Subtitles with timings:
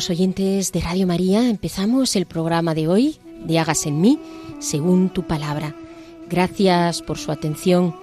[0.00, 4.18] Queridos oyentes de Radio María, empezamos el programa de hoy de Hagas en mí
[4.58, 5.76] según tu palabra.
[6.30, 7.94] Gracias por su atención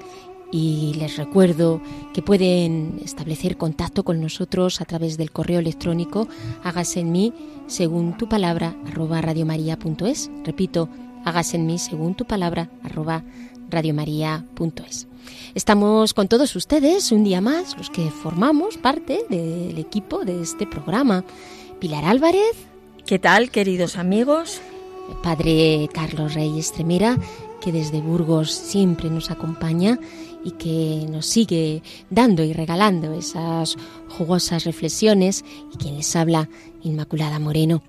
[0.52, 1.81] y les recuerdo
[2.14, 6.28] que pueden establecer contacto con nosotros a través del correo electrónico
[6.64, 7.34] hágase en mí
[7.66, 10.30] según tu palabra arroba radiomaria.es.
[10.45, 10.89] Repito,
[11.26, 13.23] hágase en mí según tu palabra arroba
[13.72, 15.08] radiomaria.es.
[15.56, 20.67] Estamos con todos ustedes un día más, los que formamos parte del equipo de este
[20.67, 21.26] programa.
[21.80, 22.56] Pilar Álvarez.
[23.06, 24.61] ¿Qué tal, queridos amigos?
[25.22, 27.17] Padre Carlos Reyes Tremera,
[27.61, 30.00] que desde Burgos siempre nos acompaña
[30.44, 33.78] y que nos sigue dando y regalando esas
[34.09, 36.50] jugosas reflexiones y quien les habla,
[36.81, 37.83] Inmaculada Moreno.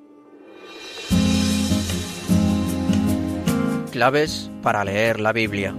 [3.90, 5.74] Claves para leer la Biblia.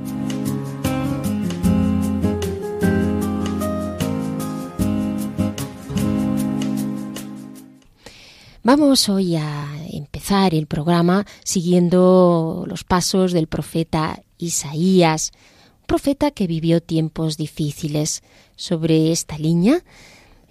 [8.71, 15.31] Vamos hoy a empezar el programa siguiendo los pasos del profeta Isaías,
[15.79, 18.21] un profeta que vivió tiempos difíciles.
[18.55, 19.83] Sobre esta línea,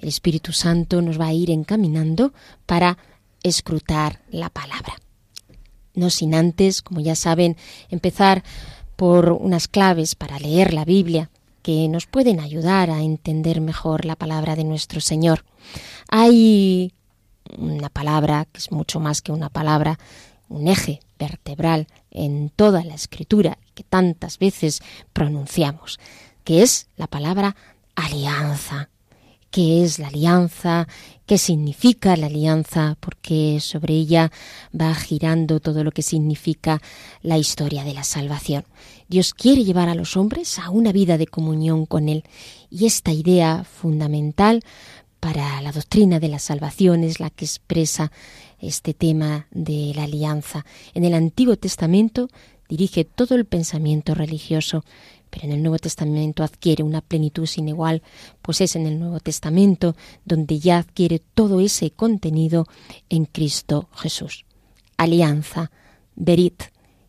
[0.00, 2.32] el Espíritu Santo nos va a ir encaminando
[2.66, 2.98] para
[3.44, 4.94] escrutar la palabra.
[5.94, 7.56] No sin antes, como ya saben,
[7.88, 8.42] empezar
[8.96, 11.30] por unas claves para leer la Biblia
[11.62, 15.44] que nos pueden ayudar a entender mejor la palabra de nuestro Señor.
[16.08, 16.94] Hay
[17.56, 19.98] una palabra que es mucho más que una palabra,
[20.48, 24.80] un eje vertebral en toda la escritura que tantas veces
[25.12, 25.98] pronunciamos,
[26.44, 27.56] que es la palabra
[27.94, 28.88] alianza.
[29.50, 30.86] ¿Qué es la alianza?
[31.24, 32.98] ¿Qué significa la alianza?
[33.00, 34.30] Porque sobre ella
[34.78, 36.82] va girando todo lo que significa
[37.22, 38.64] la historia de la salvación.
[39.08, 42.24] Dios quiere llevar a los hombres a una vida de comunión con Él
[42.70, 44.62] y esta idea fundamental
[45.20, 48.12] para la doctrina de la salvación es la que expresa
[48.60, 50.64] este tema de la alianza.
[50.94, 52.28] En el Antiguo Testamento
[52.68, 54.84] dirige todo el pensamiento religioso,
[55.30, 58.02] pero en el Nuevo Testamento adquiere una plenitud sin igual,
[58.42, 62.66] pues es en el Nuevo Testamento donde ya adquiere todo ese contenido
[63.08, 64.44] en Cristo Jesús.
[64.96, 65.70] Alianza,
[66.14, 66.64] Berit,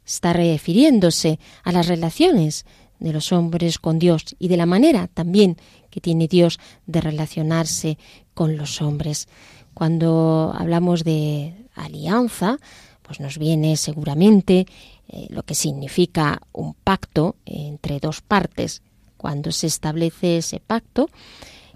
[0.06, 2.66] está refiriéndose a las relaciones
[3.00, 5.58] de los hombres con Dios y de la manera también
[5.90, 7.98] que tiene Dios de relacionarse
[8.34, 9.28] con los hombres.
[9.74, 12.58] Cuando hablamos de alianza,
[13.02, 14.68] pues nos viene seguramente
[15.08, 18.84] eh, lo que significa un pacto entre dos partes.
[19.18, 21.10] Cuando se establece ese pacto,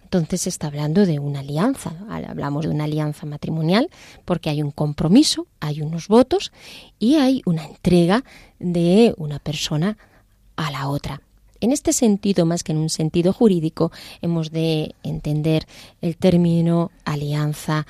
[0.04, 1.94] entonces se está hablando de una alianza.
[2.08, 3.90] Hablamos de una alianza matrimonial
[4.26, 6.52] porque hay un compromiso, hay unos votos
[7.00, 8.24] y hay una entrega
[8.60, 9.98] de una persona
[10.56, 11.22] a la otra.
[11.60, 13.92] En este sentido, más que en un sentido jurídico,
[14.22, 15.66] hemos de entender
[16.02, 17.88] el término alianza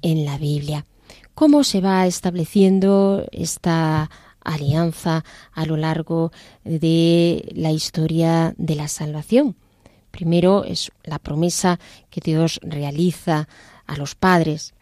[0.00, 0.86] en la Biblia.
[1.34, 4.10] ¿Cómo se va estableciendo esta
[4.44, 6.30] alianza a lo largo
[6.62, 9.56] de la historia de la salvación?
[10.12, 11.80] Primero es la promesa
[12.10, 13.48] que Dios realiza
[13.86, 14.72] a los padres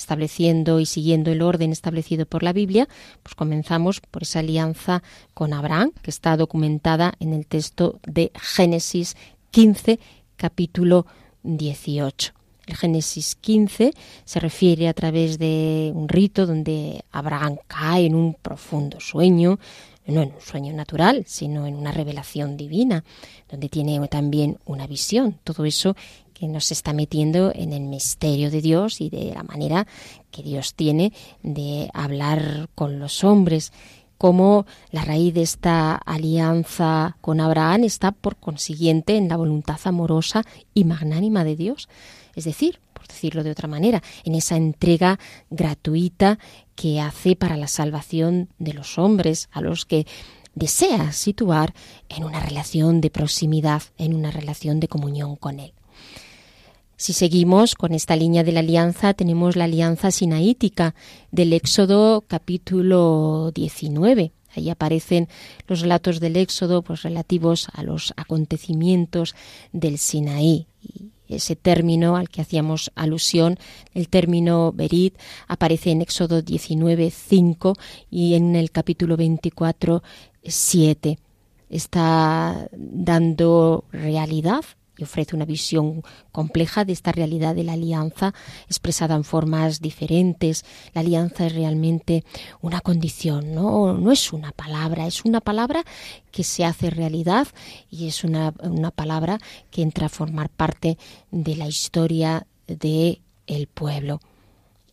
[0.00, 2.88] estableciendo y siguiendo el orden establecido por la Biblia,
[3.22, 5.02] pues comenzamos por esa alianza
[5.34, 9.16] con Abraham, que está documentada en el texto de Génesis
[9.50, 10.00] 15,
[10.36, 11.06] capítulo
[11.42, 12.32] 18.
[12.66, 13.92] El Génesis 15
[14.24, 19.58] se refiere a través de un rito donde Abraham cae en un profundo sueño,
[20.06, 23.04] no en un sueño natural, sino en una revelación divina,
[23.48, 25.38] donde tiene también una visión.
[25.44, 25.96] Todo eso
[26.40, 29.86] que nos está metiendo en el misterio de Dios y de la manera
[30.30, 33.72] que Dios tiene de hablar con los hombres.
[34.16, 40.44] como la raíz de esta alianza con Abraham está por consiguiente en la voluntad amorosa
[40.74, 41.88] y magnánima de Dios.
[42.34, 46.38] Es decir, por decirlo de otra manera, en esa entrega gratuita
[46.74, 50.06] que hace para la salvación de los hombres, a los que
[50.54, 51.72] desea situar
[52.10, 55.72] en una relación de proximidad, en una relación de comunión con Él.
[57.00, 60.94] Si seguimos con esta línea de la alianza, tenemos la alianza sinaítica
[61.30, 64.32] del Éxodo capítulo 19.
[64.54, 65.26] Ahí aparecen
[65.66, 69.34] los relatos del Éxodo pues, relativos a los acontecimientos
[69.72, 70.66] del Sinaí.
[71.26, 73.56] Y ese término al que hacíamos alusión,
[73.94, 75.16] el término Berit,
[75.48, 77.76] aparece en Éxodo 19, 5
[78.10, 80.02] y en el capítulo 24,
[80.44, 81.18] 7.
[81.70, 84.66] Está dando realidad
[85.00, 88.34] y ofrece una visión compleja de esta realidad de la alianza
[88.66, 90.64] expresada en formas diferentes.
[90.92, 92.24] La alianza es realmente
[92.60, 95.84] una condición, no, es una palabra, es una palabra
[96.30, 97.48] que se hace realidad
[97.90, 99.38] y es una, una palabra
[99.70, 100.98] que entra a formar parte
[101.30, 104.20] de la historia de el pueblo.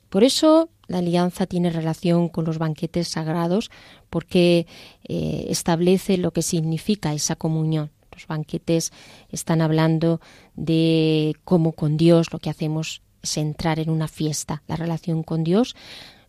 [0.10, 3.70] Por eso la alianza tiene relación con los banquetes sagrados
[4.10, 4.68] porque
[5.04, 7.92] eh, establece lo que significa esa comunión.
[8.18, 8.92] Los banquetes
[9.30, 10.20] están hablando
[10.56, 14.64] de cómo con Dios lo que hacemos es entrar en una fiesta.
[14.66, 15.76] La relación con Dios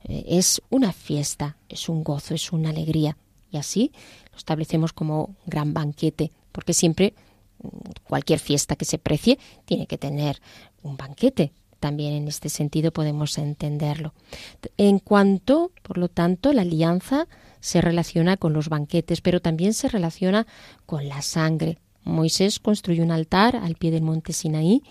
[0.05, 3.17] eh, es una fiesta, es un gozo, es una alegría.
[3.51, 3.91] Y así
[4.33, 7.15] lo establecemos como gran banquete, porque siempre
[7.63, 7.69] mm,
[8.07, 10.43] cualquier fiesta que se precie tiene que tener
[10.83, 11.53] un banquete.
[11.81, 14.13] También en este sentido podemos entenderlo.
[14.77, 17.29] En cuanto, por lo tanto, la alianza
[17.61, 20.47] se relaciona con los banquetes, pero también se relaciona
[20.87, 21.79] con la sangre.
[22.05, 24.83] Moisés construyó un altar al pie del monte Sinaí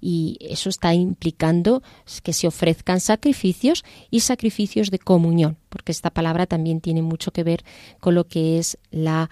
[0.00, 1.82] y eso está implicando
[2.22, 7.44] que se ofrezcan sacrificios y sacrificios de comunión, porque esta palabra también tiene mucho que
[7.44, 7.64] ver
[8.00, 9.30] con lo que es la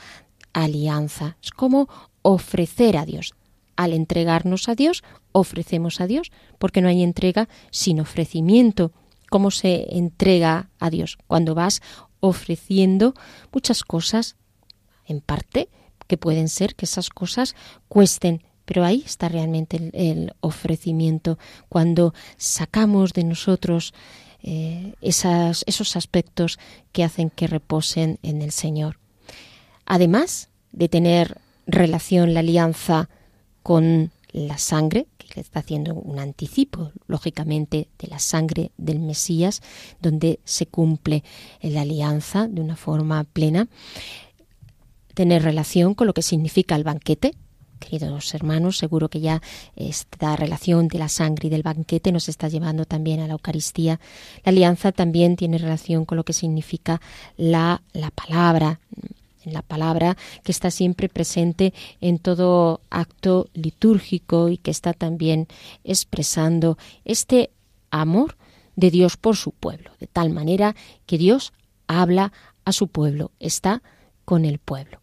[0.53, 1.37] alianza.
[1.43, 1.89] Es como
[2.23, 3.35] ofrecer a Dios.
[3.77, 5.03] Al entregarnos a Dios,
[5.33, 8.93] ofrecemos a Dios, porque no hay entrega sin ofrecimiento.
[9.31, 11.17] ¿Cómo se entrega a Dios?
[11.27, 11.81] Cuando vas
[12.21, 13.15] ofreciendo
[13.53, 14.37] muchas cosas,
[15.07, 15.69] en parte,
[16.07, 17.55] que pueden ser que esas cosas
[17.89, 21.39] cuesten, pero ahí está realmente el, ofrecimiento,
[21.69, 23.95] cuando sacamos de nosotros
[24.43, 26.59] eh, esas, esos aspectos
[26.93, 28.99] que hacen que reposen en el Señor.
[29.87, 33.09] Además de tener relación la alianza
[33.63, 39.63] con la sangre, que está haciendo un anticipo, lógicamente, de la sangre del Mesías,
[40.03, 41.25] donde se cumple
[41.63, 43.69] la alianza de una forma plena,
[45.15, 47.35] tener relación con lo que significa el banquete.
[47.79, 49.41] Queridos hermanos, seguro que ya
[49.75, 54.01] esta relación de la sangre y del banquete nos está llevando también a la Eucaristía.
[54.45, 57.01] La alianza también tiene relación con lo que significa
[57.39, 58.81] la, la palabra,
[59.45, 65.49] la palabra que está siempre presente en todo acto litúrgico y que está también
[65.85, 67.51] expresando este
[67.91, 68.37] amor
[68.77, 70.75] de Dios por su pueblo, de tal manera
[71.07, 71.53] que Dios
[71.87, 72.33] habla
[72.65, 73.83] a su pueblo, está
[74.25, 75.01] con el pueblo.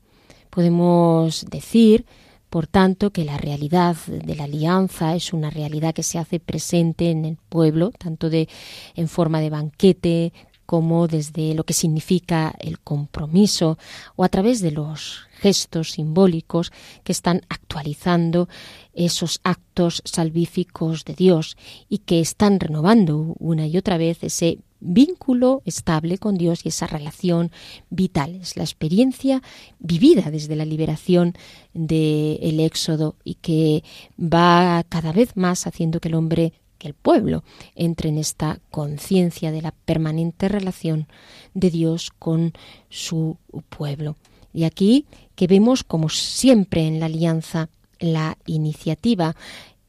[0.49, 2.05] Podemos decir,
[2.49, 7.11] por tanto, que la realidad de la alianza es una realidad que se hace presente
[7.11, 8.47] en el pueblo, tanto de
[8.95, 10.33] en forma de banquete,
[10.67, 13.79] como desde lo que significa el compromiso
[14.17, 16.71] o a través de los gestos simbólicos
[17.03, 18.49] que están actualizando
[18.93, 21.57] esos actos salvíficos de Dios
[21.87, 26.85] y que están renovando una y otra vez ese vínculo estable con Dios y esa
[26.85, 27.51] relación
[27.89, 28.35] vital.
[28.35, 29.41] Es la experiencia
[29.79, 31.33] vivida desde la liberación
[31.73, 33.83] del Éxodo y que
[34.19, 37.43] va cada vez más haciendo que el hombre que el pueblo
[37.75, 41.07] entre en esta conciencia de la permanente relación
[41.53, 42.53] de Dios con
[42.89, 43.37] su
[43.69, 44.15] pueblo.
[44.53, 45.05] Y aquí
[45.35, 47.69] que vemos como siempre en la alianza
[47.99, 49.35] la iniciativa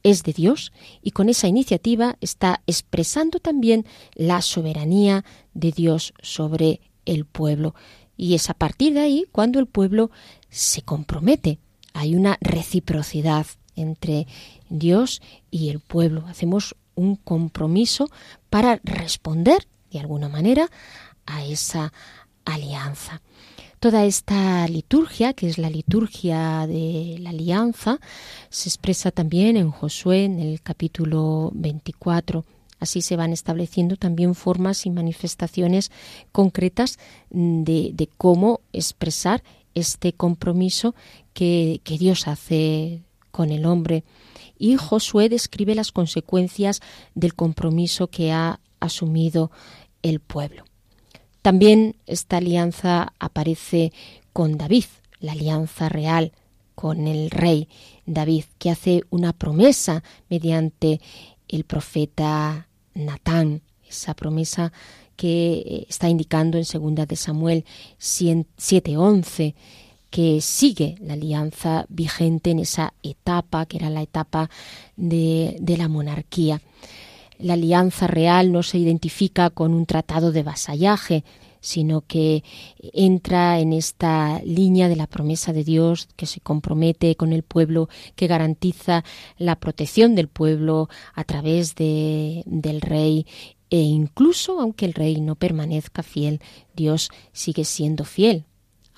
[0.03, 6.81] es de Dios y con esa iniciativa está expresando también la soberanía de Dios sobre
[7.05, 7.75] el pueblo.
[8.15, 10.11] Y es a partir de ahí cuando el pueblo
[10.49, 11.59] se compromete.
[11.93, 14.27] Hay una reciprocidad entre
[14.69, 16.25] Dios y el pueblo.
[16.27, 18.09] Hacemos un compromiso
[18.49, 20.69] para responder de alguna manera
[21.25, 21.93] a esa
[22.45, 23.21] alianza.
[23.79, 27.99] Toda esta liturgia, que es la liturgia de la alianza,
[28.49, 32.43] se expresa también en Josué en el capítulo 24.
[32.79, 35.91] Así se van estableciendo también formas y manifestaciones
[36.33, 36.97] concretas
[37.29, 39.43] de, cómo expresar
[39.75, 40.93] este compromiso
[41.33, 44.03] que Dios hace con el hombre.
[44.59, 46.81] Y Josué describe las consecuencias
[47.15, 49.49] del compromiso que ha asumido
[50.03, 50.65] el pueblo.
[51.41, 53.91] También esta alianza aparece
[54.33, 54.85] con David,
[55.19, 56.33] la alianza real
[56.75, 57.67] con el rey
[58.05, 61.01] David, que hace una promesa mediante
[61.47, 64.71] el profeta Natán, esa promesa
[65.15, 67.65] que está indicando en segunda de Samuel
[67.99, 69.55] 7:11
[70.09, 74.49] que sigue la alianza vigente en esa etapa que era la etapa
[74.95, 76.61] de, de la monarquía.
[77.37, 81.23] La alianza real no se identifica con un tratado de vasallaje,
[81.61, 82.43] sino que
[82.93, 87.89] entra en esta línea de la promesa de Dios que se compromete con el pueblo,
[88.15, 89.03] que garantiza
[89.37, 93.25] la protección del pueblo a través de, del rey
[93.69, 96.41] e incluso aunque el rey no permanezca fiel,
[96.75, 98.45] Dios sigue siendo fiel,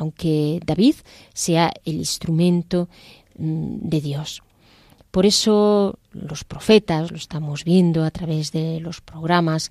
[0.02, 0.96] aunque David
[1.34, 2.90] sea el instrumento
[3.38, 4.42] mm, de Dios.
[5.12, 9.70] Por eso los profetas, lo estamos viendo a través de los programas,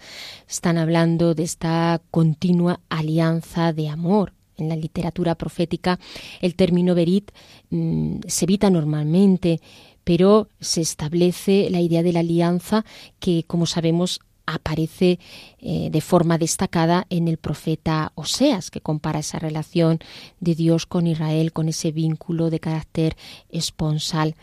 [0.49, 4.33] están hablando de esta continua alianza de amor.
[4.57, 5.99] En la literatura profética
[6.41, 7.33] el término verit
[7.71, 9.61] mm, se evita normalmente,
[10.05, 12.85] pero se establece la idea de la alianza
[13.19, 14.21] que, como sabemos,
[14.55, 15.19] aparece
[15.61, 19.99] eh, de forma destacada en el profeta Oseas, que compara esa relación
[20.41, 23.17] de Dios con Israel, con ese vínculo de carácter
[23.51, 24.35] esponsal.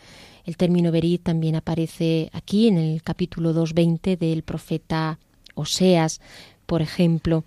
[0.44, 5.18] El término verit también aparece aquí en el capítulo 2.20 del profeta
[5.54, 6.20] Oseas,
[6.66, 7.44] por ejemplo.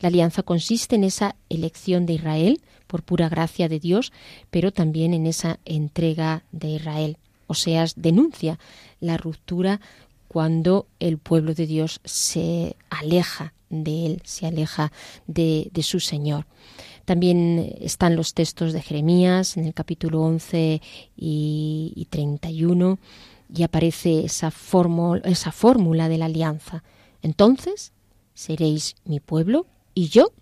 [0.00, 4.12] La alianza consiste en esa elección de Israel por pura gracia de Dios,
[4.50, 7.16] pero también en esa entrega de Israel.
[7.46, 8.58] Oseas denuncia
[9.00, 9.80] la ruptura
[10.34, 14.90] cuando el pueblo de Dios se aleja de él, se aleja
[15.28, 16.48] de, su Señor.
[17.04, 20.82] También están los textos de Jeremías en el capítulo 11
[21.16, 22.98] y, 31
[23.54, 24.52] y aparece esa,
[25.22, 26.82] esa fórmula de la alianza.
[27.22, 27.92] Entonces
[28.34, 30.32] seréis mi pueblo y yo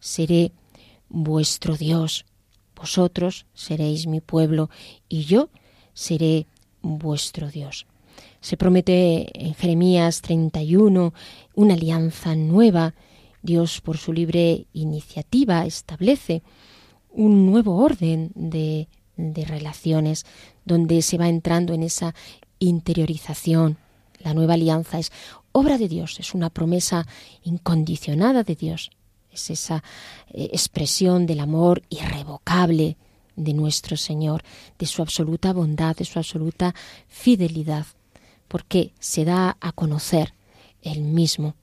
[0.00, 0.52] seré
[1.10, 2.24] vuestro Dios.
[2.74, 4.70] Vosotros seréis mi pueblo
[5.06, 5.50] y yo
[5.92, 6.46] seré
[6.80, 7.86] vuestro Dios.
[8.40, 11.12] Se promete en Jeremías 31
[11.54, 12.94] una alianza nueva.
[13.42, 16.42] Dios, por su libre iniciativa, establece
[17.10, 20.24] un nuevo orden de, relaciones
[20.64, 22.14] donde se va entrando en esa
[22.60, 23.78] interiorización.
[24.20, 25.10] La nueva alianza es
[25.52, 27.06] obra de Dios, es una promesa
[27.42, 28.90] incondicionada de Dios,
[29.32, 29.82] es esa
[30.28, 32.96] eh, expresión del amor irrevocable
[33.34, 34.42] de nuestro Señor,
[34.78, 36.74] de su absoluta bondad, de su absoluta
[37.08, 37.86] fidelidad,
[38.48, 40.34] porque se da a conocer
[40.82, 41.54] Él mismo.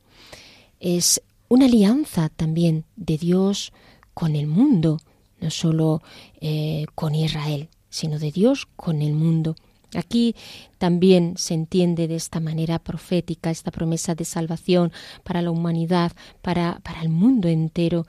[0.79, 3.73] Es una alianza también de Dios
[4.13, 4.99] con el mundo,
[5.41, 6.01] no solo
[6.39, 9.55] eh, con Israel, sino de Dios con el mundo.
[9.95, 10.35] Aquí
[10.77, 14.91] también se entiende de esta manera profética esta promesa de salvación
[15.23, 16.11] para la humanidad,
[16.41, 18.05] para, para el mundo entero,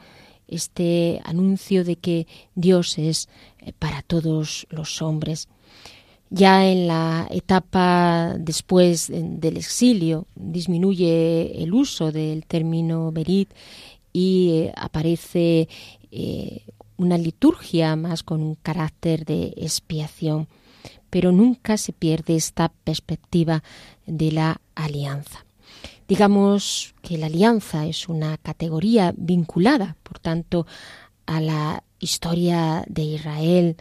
[0.49, 3.29] este anuncio de que Dios es
[3.59, 5.49] eh, para todos los hombres.
[6.31, 13.51] Ya en la etapa después del exilio disminuye el uso del término berit
[14.13, 15.69] y eh, aparece
[16.11, 16.63] eh,
[16.97, 20.49] una liturgia más con un carácter de expiación,
[21.11, 23.63] pero nunca se pierde esta perspectiva
[24.07, 25.45] de la alianza.
[26.09, 30.67] Digamos que la alianza es una categoría vinculada, por tanto,
[31.27, 33.77] a la historia de Israel,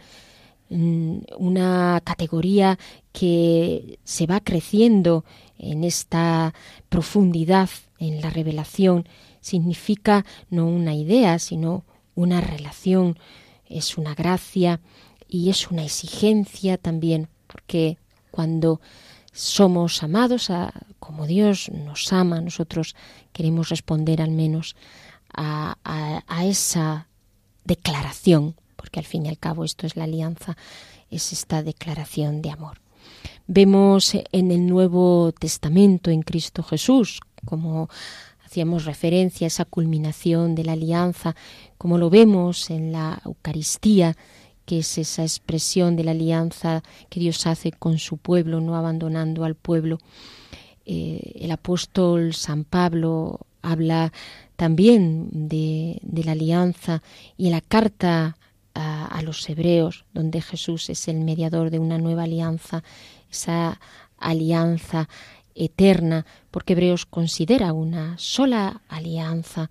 [0.68, 2.78] una categoría
[3.12, 5.24] que se va creciendo
[5.58, 6.54] en esta
[6.88, 9.08] profundidad en la revelación.
[9.40, 13.18] Significa no una idea, sino una relación,
[13.68, 14.80] es una gracia
[15.28, 17.98] y es una exigencia también, porque
[18.30, 18.80] cuando
[19.32, 20.50] somos amados
[20.98, 22.96] como Dios nos ama, nosotros
[23.32, 24.74] queremos responder al menos
[25.32, 27.08] a esa
[27.64, 28.56] declaración
[28.86, 30.56] porque al fin y al cabo esto es la alianza,
[31.10, 32.78] es esta declaración de amor.
[33.48, 37.88] Vemos en el Nuevo Testamento, en Cristo Jesús, como
[38.44, 41.34] hacíamos referencia a esa culminación de la alianza,
[41.78, 44.16] como lo vemos en la Eucaristía,
[44.66, 49.44] que es esa expresión de la alianza que Dios hace con su pueblo, no abandonando
[49.44, 49.98] al pueblo.
[50.84, 54.12] Eh, el apóstol San Pablo habla
[54.54, 57.02] también de, de la alianza
[57.36, 58.36] y en la carta
[58.76, 62.84] a, los hebreos, donde Jesús es el mediador de una nueva alianza,
[63.30, 63.80] esa
[64.18, 65.08] alianza
[65.54, 69.70] eterna, porque Hebreos considera una sola alianza,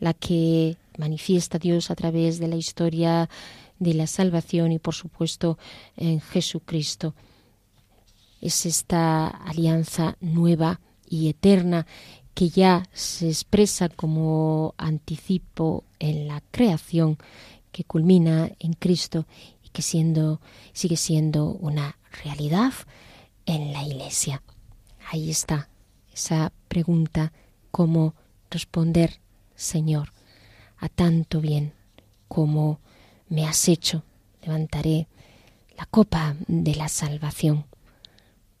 [0.00, 3.30] la que manifiesta Dios a través de la historia
[3.78, 5.58] de la salvación y por supuesto
[5.96, 7.14] en Jesucristo.
[8.40, 11.86] Es esta alianza nueva y eterna
[12.34, 17.18] que ya se expresa como anticipo en la creación,
[17.72, 19.26] que culmina en Cristo
[19.64, 20.40] y que siendo,
[20.72, 22.72] sigue siendo una realidad
[23.46, 24.42] en la Iglesia.
[25.10, 25.68] Ahí está
[26.12, 27.32] esa pregunta,
[27.70, 28.14] cómo
[28.50, 29.20] responder,
[29.56, 30.12] Señor,
[30.76, 31.72] a tanto bien
[32.28, 32.80] como
[33.28, 34.04] me has hecho.
[34.42, 35.08] Levantaré
[35.76, 37.64] la copa de la salvación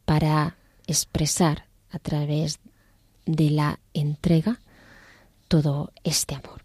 [0.04, 2.58] para expresar a través
[3.26, 4.60] de la entrega
[5.48, 6.62] todo este amor.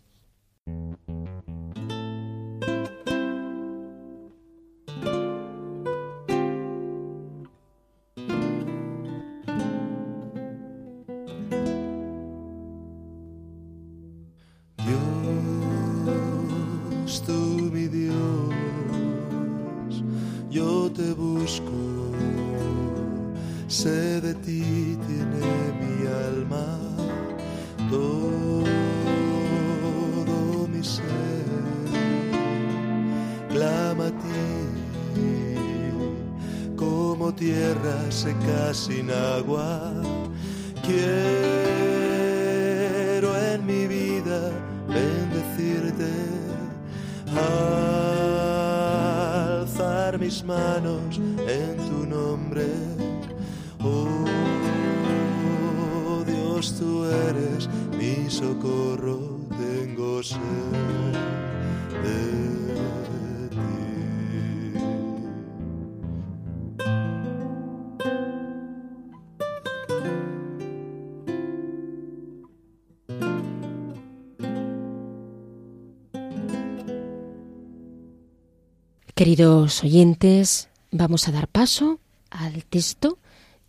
[79.18, 82.00] Queridos oyentes, vamos a dar paso
[82.30, 83.18] al texto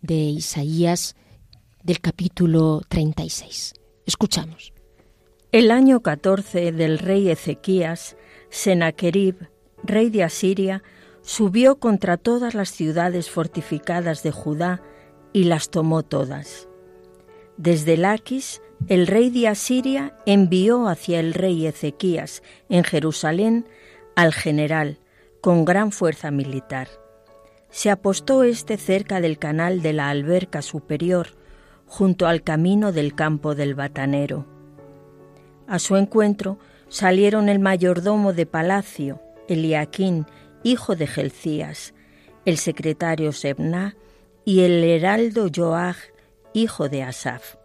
[0.01, 1.15] de Isaías
[1.83, 3.73] del capítulo 36.
[4.05, 4.78] Escuchamos.
[5.51, 8.15] El año 14 del rey Ezequías,
[8.51, 9.49] Sennacherib,
[9.81, 10.83] rey de Asiria,
[11.23, 14.83] subió contra todas las ciudades fortificadas de Judá
[15.33, 16.67] y las tomó todas.
[17.57, 23.65] Desde Laquis, el rey de Asiria envió hacia el rey Ezequías en Jerusalén
[24.15, 24.99] al general
[25.41, 26.89] con gran fuerza militar.
[27.71, 31.29] Se apostó éste cerca del canal de la alberca superior,
[31.87, 34.58] junto al camino del campo del batanero.
[35.69, 40.25] A su encuentro salieron el mayordomo de palacio, Eliaquín,
[40.63, 41.93] hijo de Gelcías,
[42.43, 43.95] el secretario Sebna
[44.45, 45.97] y el heraldo Joach,
[46.53, 47.57] hijo de Asaf.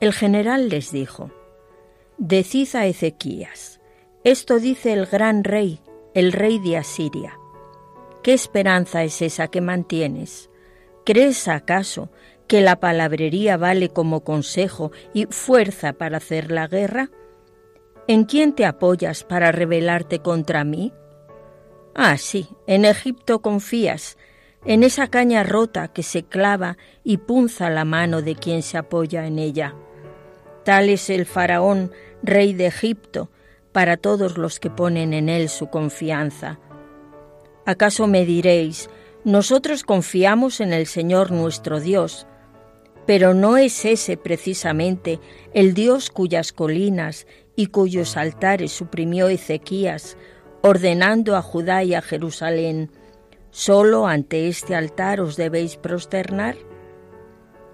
[0.00, 1.30] El general les dijo,
[2.16, 3.82] Decid a Ezequías,
[4.24, 5.80] esto dice el gran rey,
[6.14, 7.38] el rey de Asiria.
[8.22, 10.48] ¿Qué esperanza es esa que mantienes?
[11.04, 12.08] ¿Crees acaso
[12.50, 17.08] que la palabrería vale como consejo y fuerza para hacer la guerra?
[18.08, 20.92] ¿En quién te apoyas para rebelarte contra mí?
[21.94, 24.18] Ah, sí, en Egipto confías,
[24.64, 29.28] en esa caña rota que se clava y punza la mano de quien se apoya
[29.28, 29.76] en ella.
[30.64, 33.30] Tal es el faraón, rey de Egipto,
[33.70, 36.58] para todos los que ponen en Él su confianza.
[37.64, 38.90] ¿Acaso me diréis,
[39.22, 42.26] nosotros confiamos en el Señor nuestro Dios,
[43.10, 45.18] pero no es ese precisamente
[45.52, 50.16] el Dios cuyas colinas y cuyos altares suprimió Ezequías,
[50.62, 52.92] ordenando a Judá y a Jerusalén,
[53.50, 56.54] ¿solo ante este altar os debéis prosternar?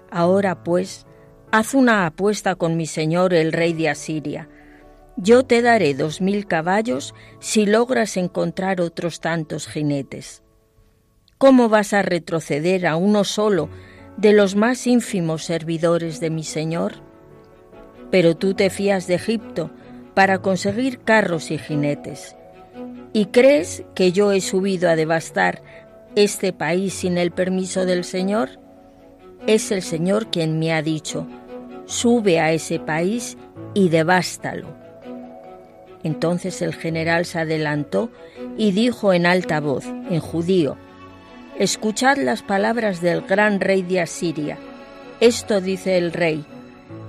[0.09, 1.05] Ahora pues,
[1.51, 4.49] haz una apuesta con mi Señor el rey de Asiria,
[5.17, 10.41] yo te daré dos mil caballos si logras encontrar otros tantos jinetes.
[11.37, 13.69] ¿Cómo vas a retroceder a uno solo
[14.17, 16.95] de los más ínfimos servidores de mi Señor?
[18.11, 19.71] Pero tú te fías de Egipto
[20.13, 22.35] para conseguir carros y jinetes.
[23.13, 25.61] ¿Y crees que yo he subido a devastar
[26.15, 28.49] este país sin el permiso del Señor?
[29.45, 31.27] Es el Señor quien me ha dicho,
[31.85, 33.37] sube a ese país
[33.73, 34.77] y devástalo
[36.07, 38.09] entonces el general se adelantó
[38.57, 40.77] y dijo en alta voz, en judío,
[41.59, 44.59] Escuchad las palabras del gran rey de Asiria.
[45.19, 46.45] Esto dice el rey,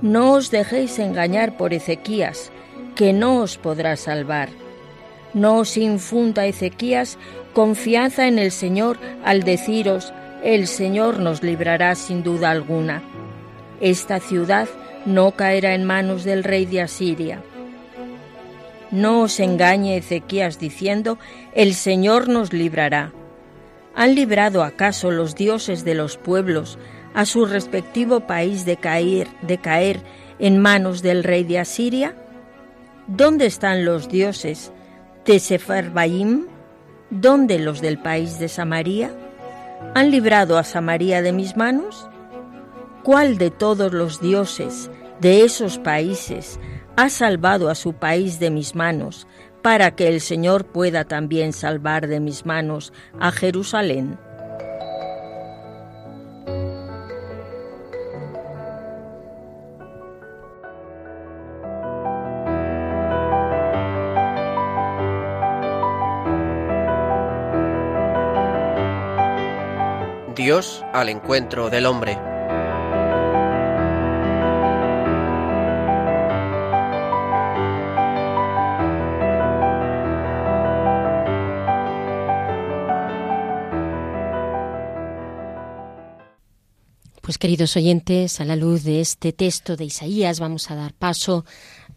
[0.01, 2.51] no os dejéis engañar por Ezequías,
[2.95, 4.49] que no os podrá salvar.
[5.35, 7.19] No os infunda Ezequías
[7.53, 13.03] confianza en el Señor al deciros, el Señor nos librará sin duda alguna.
[13.83, 14.67] Esta ciudad
[15.05, 17.43] no caerá en manos del rey de Asiria.
[18.91, 21.19] No os engañe Ezequías diciendo,
[21.55, 23.13] el Señor nos librará.
[23.99, 26.79] ¿Han librado acaso los dioses de los pueblos
[27.15, 30.01] a su respectivo país de caer, de caer
[30.39, 32.15] en manos del rey de Asiria?
[33.09, 34.71] ¿Dónde están los dioses
[35.27, 36.47] de Sefarbaim?
[37.11, 39.11] ¿Dónde los del país de Samaria?
[39.97, 42.09] ¿Han librado a Samaria de mis manos?
[43.03, 46.61] ¿Cuál de todos los dioses de esos países
[46.95, 49.27] ha salvado a su país de mis manos,
[49.69, 54.19] para que el Señor pueda también salvar de mis manos a Jerusalén?
[70.35, 72.28] Dios al encuentro del hombre.
[87.39, 91.45] Queridos oyentes, a la luz de este texto de Isaías vamos a dar paso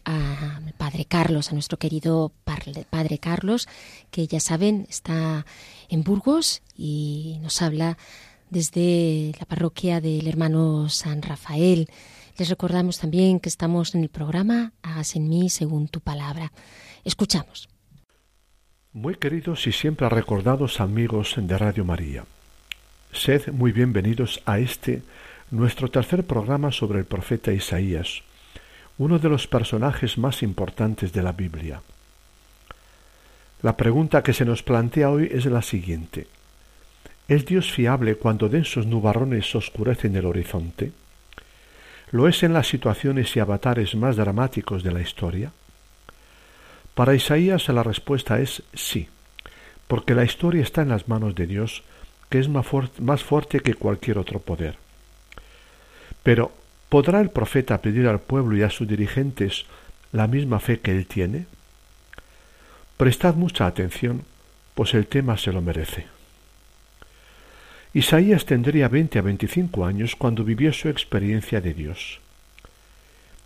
[0.04, 3.68] al Padre Carlos, a nuestro querido Padre Carlos,
[4.12, 5.48] que ya saben está
[5.90, 7.98] en Burgos y nos habla
[8.52, 11.90] desde la parroquia del hermano San Rafael.
[12.38, 16.52] Les recordamos también que estamos en el programa Hagas en mí según tu palabra.
[17.04, 17.68] Escuchamos.
[18.94, 22.26] Muy queridos y siempre recordados amigos de Radio María,
[23.12, 25.02] sed muy bienvenidos a este,
[25.52, 28.24] nuestro tercer programa sobre el profeta Isaías,
[28.98, 31.82] uno de los personajes más importantes de la Biblia.
[33.62, 36.28] La pregunta que se nos plantea hoy es la siguiente.
[37.28, 40.94] ¿Es Dios fiable cuando densos nubarrones oscurecen el horizonte?
[42.12, 45.52] ¿Lo es en las situaciones y avatares más dramáticos de la historia?
[46.96, 49.10] Para Isaías la respuesta es sí,
[49.88, 51.84] porque la historia está en las manos de Dios,
[52.30, 54.81] que es más, fuerte que cualquier otro poder.
[56.24, 56.52] Pero,
[56.90, 59.66] ¿podrá el profeta pedir al pueblo y a sus dirigentes
[60.12, 61.46] la misma fe que él tiene?
[62.98, 64.24] Prestad mucha atención,
[64.76, 66.06] pues el tema se lo merece.
[67.94, 72.20] Isaías tendría veinte a veinticinco años cuando vivió su experiencia de Dios.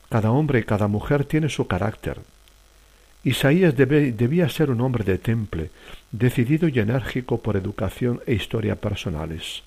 [0.09, 2.19] Cada hombre y cada mujer tiene su carácter.
[3.23, 5.71] Isaías debía ser un hombre de temple,
[6.11, 9.63] decidido y enérgico por educación e historia personales.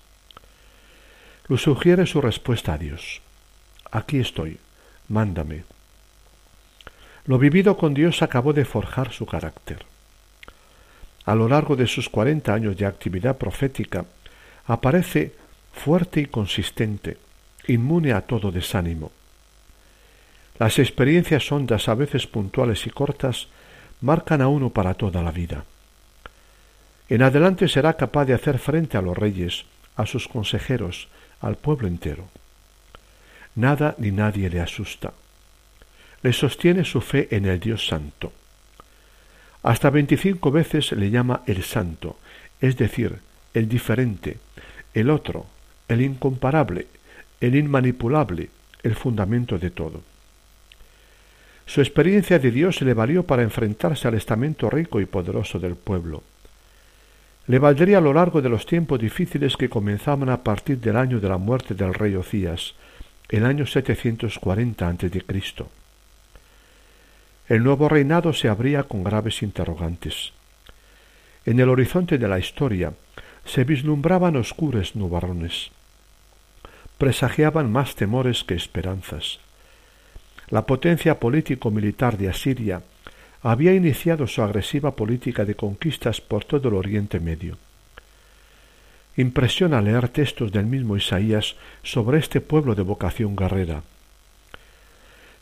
[1.49, 3.23] Lo sugiere su respuesta a Dios.
[3.91, 4.59] Aquí estoy,
[5.09, 5.65] mándame.
[7.25, 9.87] Lo vivido con Dios acabó de forjar su carácter.
[11.25, 14.05] A lo largo de sus cuarenta años de actividad profética,
[14.67, 15.35] aparece
[15.73, 17.17] fuerte y consistente,
[17.67, 19.11] inmune a todo desánimo.
[20.59, 23.49] Las experiencias hondas, a veces puntuales y cortas,
[24.03, 25.65] marcan a uno para toda la vida.
[27.09, 29.65] En adelante será capaz de hacer frente a los reyes,
[29.97, 31.09] a sus consejeros,
[31.41, 32.29] al pueblo entero.
[33.55, 35.13] Nada ni nadie le asusta.
[36.23, 38.33] Le sostiene su fe en el Dios Santo.
[39.63, 42.19] Hasta veinticinco veces le llama el Santo,
[42.61, 43.19] es decir,
[43.55, 44.39] el diferente,
[44.95, 45.47] el otro,
[45.89, 46.87] el incomparable,
[47.41, 48.51] el inmanipulable,
[48.83, 50.03] el fundamento de todo.
[51.67, 56.23] Su experiencia de Dios le valió para enfrentarse al estamento rico y poderoso del pueblo.
[57.49, 61.19] Le valdría a lo largo de los tiempos difíciles que comenzaban a partir del año
[61.19, 62.75] de la muerte del rey Ocías,
[63.31, 65.25] el año 740 a.C.
[67.49, 70.33] El nuevo reinado se abría con graves interrogantes.
[71.47, 72.93] En el horizonte de la historia,
[73.47, 75.71] se vislumbraban oscuros nubarrones.
[76.99, 79.41] Presagiaban más temores que esperanzas.
[80.51, 82.83] La potencia político-militar de Asiria
[83.43, 87.57] había iniciado su agresiva política de conquistas por todo el Oriente Medio.
[89.17, 93.83] Impresiona leer textos del mismo Isaías sobre este pueblo de vocación guerrera.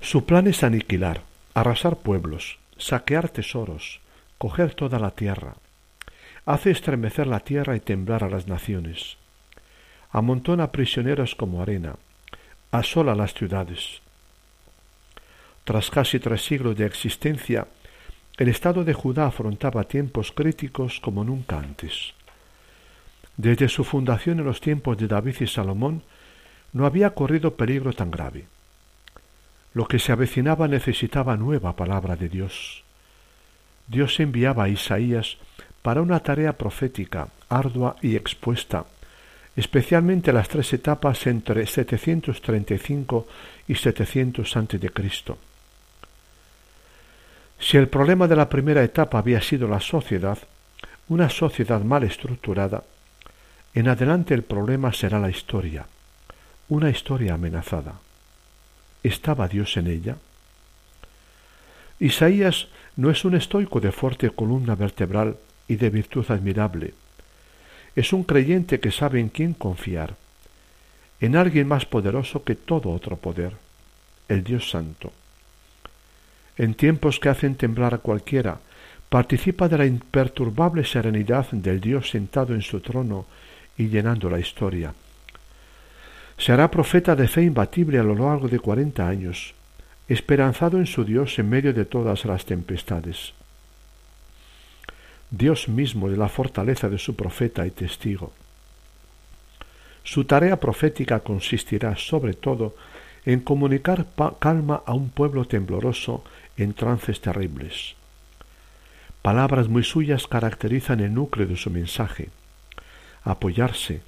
[0.00, 1.22] Su plan es aniquilar,
[1.54, 4.00] arrasar pueblos, saquear tesoros,
[4.38, 5.56] coger toda la tierra,
[6.44, 9.16] hace estremecer la tierra y temblar a las naciones.
[10.10, 11.96] Amontona prisioneros como arena,
[12.70, 14.00] asola las ciudades.
[15.64, 17.66] Tras casi tres siglos de existencia,
[18.38, 22.12] el Estado de Judá afrontaba tiempos críticos como nunca antes.
[23.36, 26.02] Desde su fundación en los tiempos de David y Salomón,
[26.72, 28.46] no había corrido peligro tan grave.
[29.72, 32.82] Lo que se avecinaba necesitaba nueva palabra de Dios.
[33.88, 35.38] Dios enviaba a Isaías
[35.82, 38.86] para una tarea profética ardua y expuesta,
[39.54, 43.26] especialmente las tres etapas entre 735
[43.68, 45.45] y 700 a.C.
[47.58, 50.38] Si el problema de la primera etapa había sido la sociedad,
[51.08, 52.84] una sociedad mal estructurada,
[53.74, 55.86] en adelante el problema será la historia,
[56.68, 57.94] una historia amenazada.
[59.02, 60.16] ¿Estaba Dios en ella?
[61.98, 65.36] Isaías no es un estoico de fuerte columna vertebral
[65.68, 66.94] y de virtud admirable.
[67.94, 70.16] Es un creyente que sabe en quién confiar,
[71.20, 73.52] en alguien más poderoso que todo otro poder,
[74.28, 75.12] el Dios Santo.
[76.58, 78.60] En tiempos que hacen temblar a cualquiera,
[79.08, 83.26] participa de la imperturbable serenidad del Dios sentado en su trono
[83.76, 84.94] y llenando la historia.
[86.38, 89.54] Será profeta de fe imbatible a lo largo de cuarenta años,
[90.08, 93.32] esperanzado en su Dios en medio de todas las tempestades.
[95.30, 98.32] Dios mismo de la fortaleza de su profeta y testigo.
[100.04, 102.76] Su tarea profética consistirá sobre todo
[103.26, 104.06] en comunicar
[104.38, 106.22] calma a un pueblo tembloroso
[106.56, 107.96] en trances terribles.
[109.20, 112.30] Palabras muy suyas caracterizan el núcleo de su mensaje.
[113.24, 114.00] Apoyarse,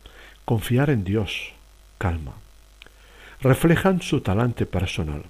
[0.45, 1.53] confiar en Dios,
[1.99, 2.35] calma.
[3.41, 5.25] Reflejan su talante personal.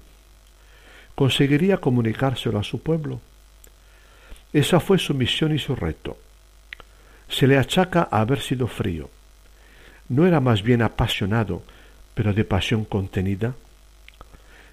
[1.15, 3.19] ¿Conseguiría comunicárselo a su pueblo?
[4.53, 6.17] Esa fue su misión y su reto.
[7.27, 9.09] Se le achaca haber sido frío.
[10.07, 11.63] ¿No era más bien apasionado,
[12.13, 13.55] pero de pasión contenida?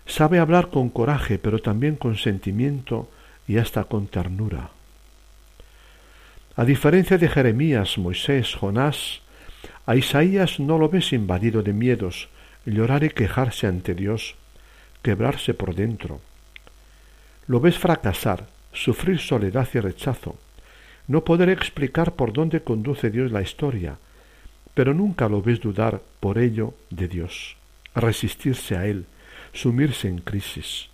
[0.07, 3.11] Sabe hablar con coraje, pero también con sentimiento
[3.49, 4.71] y hasta con ternura.
[6.57, 9.21] A diferencia de Jeremías, Moisés, Jonás,
[9.85, 12.29] a Isaías no lo ves invadido de miedos,
[12.65, 14.37] llorar y quejarse ante Dios,
[15.03, 16.21] quebrarse por dentro.
[17.47, 20.37] Lo ves fracasar, sufrir soledad y rechazo,
[21.09, 23.99] no poder explicar por dónde conduce Dios la historia,
[24.75, 27.57] pero nunca lo ves dudar por ello de Dios,
[27.95, 29.07] resistirse a Él,
[29.57, 30.89] sumirse en crisis.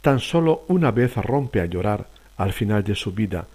[0.00, 2.06] Tan solo una vez rompe a llorar
[2.36, 3.46] al final de su vida,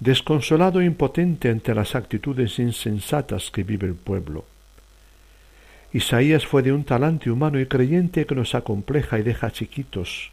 [0.00, 4.44] desconsolado e impotente ante las actitudes insensatas que vive el pueblo.
[5.92, 10.32] Isaías fue de un talante humano y creyente que nos acompleja y deja chiquitos,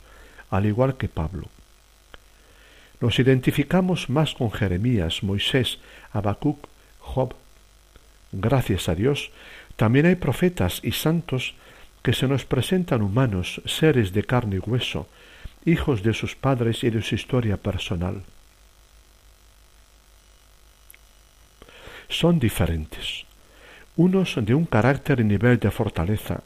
[0.49, 1.47] al igual que Pablo.
[2.99, 5.79] Nos identificamos más con Jeremías, Moisés,
[6.13, 6.67] Habacuc,
[6.99, 7.35] Job.
[8.31, 9.31] Gracias a Dios,
[9.75, 11.55] también hay profetas y santos
[12.01, 15.07] que se nos presentan humanos, seres de carne y hueso,
[15.65, 18.23] hijos de sus padres y de su historia personal.
[22.09, 23.25] Son diferentes,
[23.95, 26.43] unos de un carácter y nivel de fortaleza,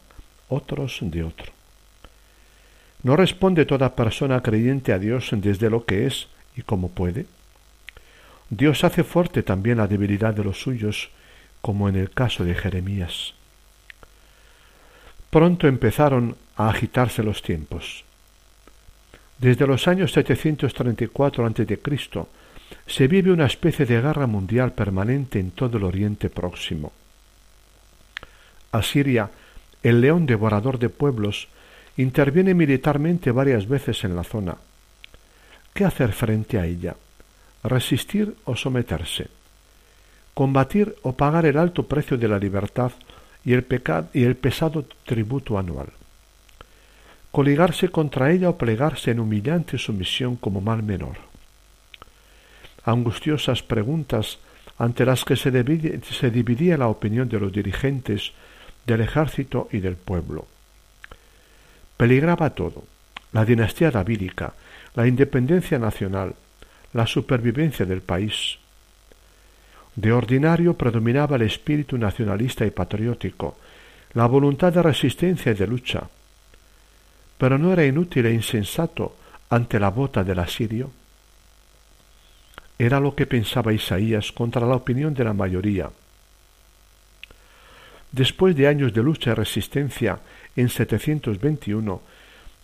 [0.50, 1.52] otros de otro.
[3.04, 7.28] ¿No responde toda persona creyente a Dios desde lo que es y como puede?
[8.50, 11.10] Dios hace fuerte también la debilidad de los suyos,
[11.62, 13.34] como en el caso de Jeremías.
[15.36, 18.06] Pronto empezaron a agitarse los tiempos.
[19.38, 21.80] Desde los años 734 a.C.
[22.88, 26.94] se vive una especie de guerra mundial permanente en todo el Oriente Próximo.
[28.72, 29.30] Asiria,
[29.84, 31.50] el león devorador de pueblos,
[31.98, 34.56] interviene militarmente varias veces en la zona.
[35.74, 36.96] ¿Qué hacer frente a ella?
[37.62, 39.28] ¿Resistir o someterse?
[40.34, 42.94] ¿Combatir o pagar el alto precio de la libertad
[43.46, 43.66] y el,
[44.14, 45.88] y el pesado tributo anual?
[47.32, 51.18] ¿Coligarse contra ella o plegarse en humillante sumisión como mal menor?
[52.86, 54.40] Angustiosas preguntas
[54.78, 58.32] ante las que se, se dividía la opinión de los dirigentes
[58.86, 60.48] del ejército y del pueblo.
[61.98, 62.84] Peligraba todo,
[63.32, 64.54] la dinastía davídica,
[64.96, 66.36] la independencia nacional,
[66.94, 68.60] la supervivencia del país.
[69.96, 73.58] De ordinario predominaba el espíritu nacionalista y patriótico,
[74.14, 76.10] la voluntad de resistencia y de lucha.
[77.38, 79.16] Pero no era inútil e insensato
[79.50, 80.92] ante la bota del asirio.
[82.78, 85.90] Era lo que pensaba Isaías contra la opinión de la mayoría.
[88.12, 90.20] Después de años de lucha y resistencia
[90.56, 92.02] en 721,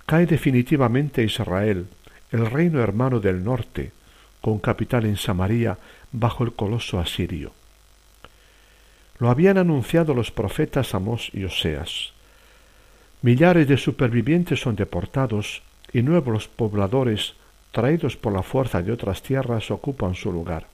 [0.05, 1.87] cae definitivamente Israel,
[2.31, 3.91] el reino hermano del norte,
[4.39, 5.77] con capital en Samaria,
[6.11, 7.51] bajo el coloso asirio.
[9.19, 12.13] Lo habían anunciado los profetas Amós y Oseas.
[13.21, 15.61] Millares de supervivientes son deportados
[15.93, 17.35] y nuevos pobladores,
[17.71, 20.65] traídos por la fuerza de otras tierras, ocupan su lugar.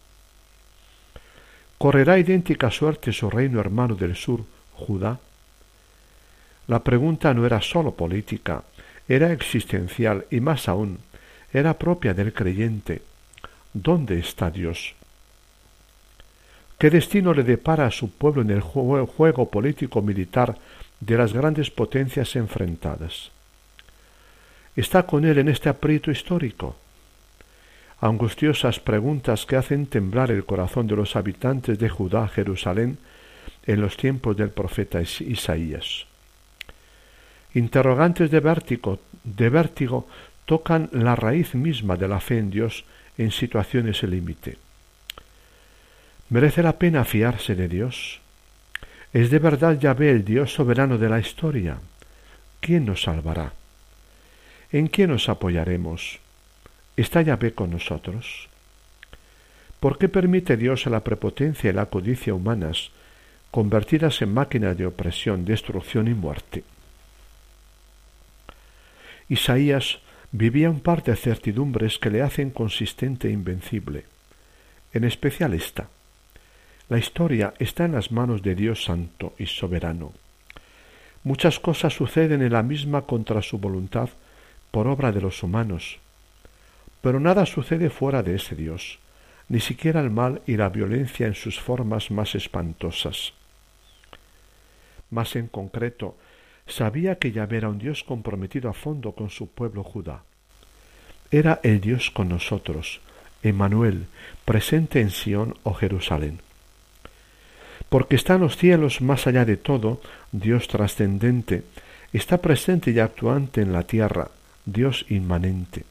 [1.78, 5.20] ¿Correrá idéntica suerte su reino hermano del sur, Judá?
[6.68, 8.64] La pregunta no era sólo política,
[9.08, 11.00] era existencial y más aún,
[11.54, 13.02] era propia del creyente.
[13.74, 14.97] ¿Dónde está Dios?
[16.78, 20.58] ¿Qué destino le depara a su pueblo en el juego político militar
[21.00, 23.32] de las grandes potencias enfrentadas?
[24.76, 26.76] ¿Está con él en este aprieto histórico?
[28.00, 33.00] Angustiosas preguntas que hacen temblar el corazón de los habitantes de Judá, Jerusalén,
[33.66, 36.06] en los tiempos del profeta Isaías.
[37.56, 40.08] Interrogantes de vértigo, de vértigo
[40.46, 42.86] tocan la raíz misma de la fe en Dios
[43.18, 44.67] en situaciones límite.
[46.30, 48.20] ¿Merece la pena fiarse de Dios?
[49.14, 51.80] ¿Es de verdad Yahvé el Dios soberano de la historia?
[52.60, 53.54] ¿Quién nos salvará?
[54.74, 56.20] ¿En quién nos apoyaremos?
[56.98, 58.50] ¿Está Yahvé con nosotros?
[59.80, 62.92] ¿Por qué permite Dios la prepotencia y la codicia humanas
[63.50, 66.66] convertidas en máquinas de opresión, destrucción y muerte?
[69.30, 70.00] Isaías
[70.34, 74.04] vivía un par de certidumbres que le hacen consistente e invencible,
[74.92, 75.88] en especial esta.
[76.90, 80.14] La historia está en las manos de Dios Santo y Soberano.
[81.24, 84.08] Muchas cosas suceden en la misma contra su voluntad
[84.72, 86.00] por obra de los humanos,
[87.02, 89.00] pero nada sucede fuera de ese Dios,
[89.50, 93.34] ni siquiera el mal y la violencia en sus formas más espantosas.
[95.10, 96.16] Más en concreto,
[96.68, 100.24] sabía que Yahvé era un Dios comprometido a fondo con su pueblo Judá.
[101.32, 103.02] Era el Dios con nosotros,
[103.44, 104.08] Emmanuel,
[104.46, 106.47] presente en Sión o Jerusalén.
[107.90, 111.64] Porque está en los cielos más allá de todo, Dios trascendente,
[112.14, 114.30] está presente y actuante en la tierra,
[114.66, 115.84] Dios inmanente.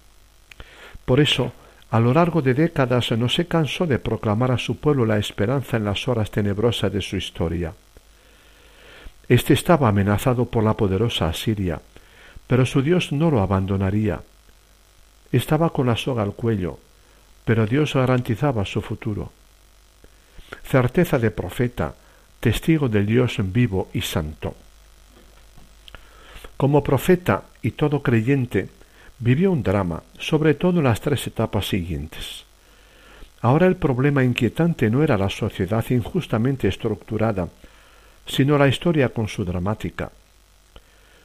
[1.04, 1.52] Por eso,
[1.90, 5.76] a lo largo de décadas no se cansó de proclamar a su pueblo la esperanza
[5.76, 7.72] en las horas tenebrosas de su historia.
[9.28, 11.80] Este estaba amenazado por la poderosa Asiria,
[12.46, 14.20] pero su Dios no lo abandonaría.
[15.32, 16.78] Estaba con la soga al cuello,
[17.44, 19.32] pero Dios garantizaba su futuro.
[20.64, 21.94] Certeza de profeta,
[22.40, 24.54] testigo del Dios vivo y santo.
[26.56, 28.68] Como profeta y todo creyente,
[29.18, 32.44] vivió un drama, sobre todo en las tres etapas siguientes.
[33.40, 37.48] Ahora el problema inquietante no era la sociedad injustamente estructurada,
[38.26, 40.10] sino la historia con su dramática.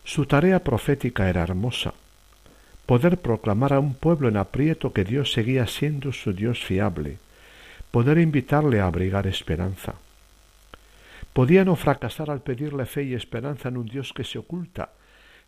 [0.03, 1.93] Su tarea profética era hermosa,
[2.85, 7.17] poder proclamar a un pueblo en aprieto que Dios seguía siendo su Dios fiable,
[7.91, 9.95] poder invitarle a abrigar esperanza.
[11.33, 14.91] Podía no fracasar al pedirle fe y esperanza en un Dios que se oculta,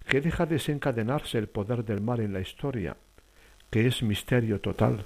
[0.08, 2.96] que deja desencadenarse el poder del mal en la historia,
[3.70, 5.04] que es misterio total.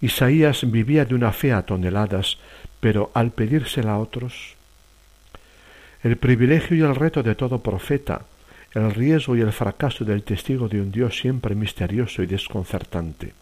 [0.00, 2.38] Isaías vivía de una fe a toneladas,
[2.80, 4.56] pero al pedírsela a otros,
[6.02, 8.22] el privilegio y el reto de todo profeta,
[8.74, 13.32] el riesgo y el fracaso del testigo de un Dios siempre misterioso y desconcertante,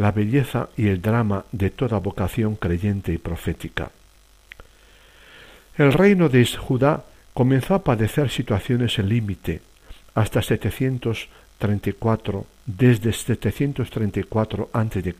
[0.00, 3.90] la belleza y el drama de toda vocación creyente y profética.
[5.76, 9.60] El reino de Judá comenzó a padecer situaciones en límite
[10.14, 15.14] hasta 734, desde 734 a.C.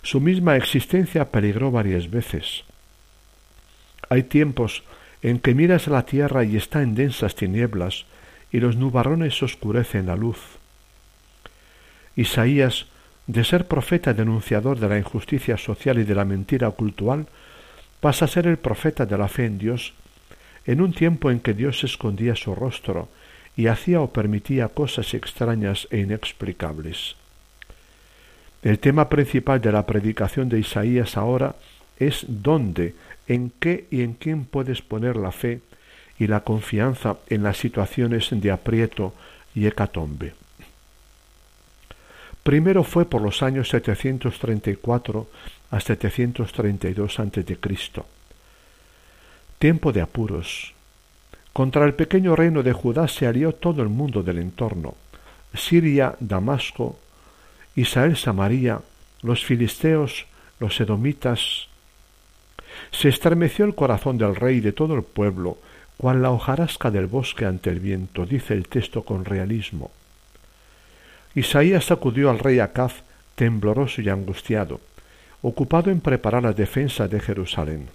[0.00, 2.64] Su misma existencia peligró varias veces.
[4.08, 4.82] Hay tiempos
[5.20, 8.06] en que miras la tierra y está en densas tinieblas,
[8.50, 10.57] y los nubarrones oscurecen la luz.
[12.18, 12.86] Isaías,
[13.28, 17.28] de ser profeta denunciador de la injusticia social y de la mentira cultural,
[18.00, 19.94] pasa a ser el profeta de la fe en Dios,
[20.66, 23.08] en un tiempo en que Dios escondía su rostro
[23.56, 27.14] y hacía o permitía cosas extrañas e inexplicables.
[28.64, 31.54] El tema principal de la predicación de Isaías ahora
[32.00, 32.96] es dónde
[33.28, 35.60] en qué y en quién puedes poner la fe
[36.18, 39.14] y la confianza en las situaciones de aprieto
[39.54, 40.34] y hecatombe.
[42.48, 45.28] Primero fue por los años 734
[45.70, 47.58] a 732 a.C.
[49.58, 50.72] Tiempo de apuros.
[51.52, 54.94] Contra el pequeño reino de Judá se alió todo el mundo del entorno.
[55.52, 56.98] Siria, Damasco,
[57.76, 58.80] Israel, Samaria,
[59.20, 60.24] los filisteos,
[60.58, 61.68] los edomitas,
[62.90, 65.58] se estremeció el corazón del rey y de todo el pueblo,
[65.98, 69.90] cual la hojarasca del bosque ante el viento, dice el texto con realismo.
[71.38, 72.94] Isaías sacudió al rey Acaz,
[73.36, 74.80] tembloroso y angustiado,
[75.40, 77.88] ocupado en preparar la defensa de Jerusalén.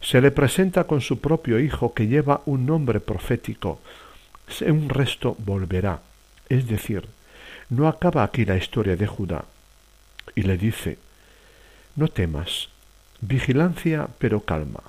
[0.00, 3.82] Se le presenta con su propio hijo que lleva un nombre profético.
[4.66, 6.00] Un resto volverá.
[6.48, 7.06] Es decir,
[7.68, 9.44] no acaba aquí la historia de Judá.
[10.34, 10.96] Y le dice,
[11.94, 12.70] no temas,
[13.20, 14.80] Vigilancia pero calma.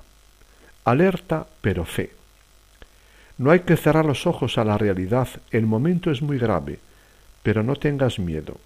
[0.84, 2.14] Alerta pero fe.
[3.36, 6.78] No hay que cerrar los ojos a la realidad, el momento es muy grave,
[7.42, 8.58] pero no tengas miedo.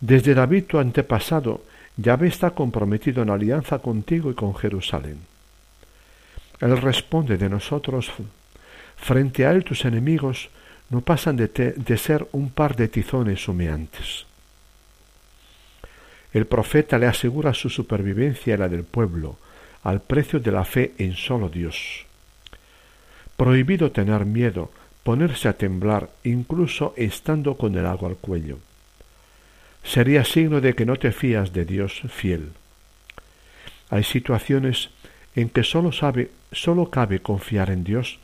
[0.00, 1.62] Desde David tu antepasado,
[1.96, 5.18] Yahvé está comprometido en alianza contigo y con Jerusalén.
[6.60, 8.10] Él responde de nosotros,
[8.96, 10.50] frente a él tus enemigos
[10.90, 14.26] no pasan de, de ser un par de tizones humeantes.
[16.32, 19.36] El profeta le asegura su supervivencia y la del pueblo,
[19.82, 22.06] al precio de la fe en solo Dios.
[23.36, 24.70] Prohibido tener miedo,
[25.02, 28.58] ponerse a temblar, incluso estando con el agua al cuello.
[29.82, 32.52] Sería signo de que no te fías de Dios fiel.
[33.90, 34.90] Hay situaciones
[35.34, 38.18] en que solo sabe, solo cabe confiar en Dios,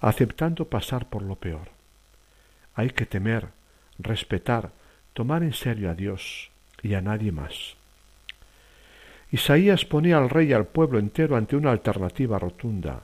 [0.00, 1.68] aceptando pasar por lo peor.
[2.74, 3.48] Hay que temer,
[3.98, 4.70] respetar,
[5.12, 6.50] tomar en serio a Dios
[6.82, 7.76] y a nadie más.
[9.30, 13.02] Isaías ponía al rey y al pueblo entero ante una alternativa rotunda.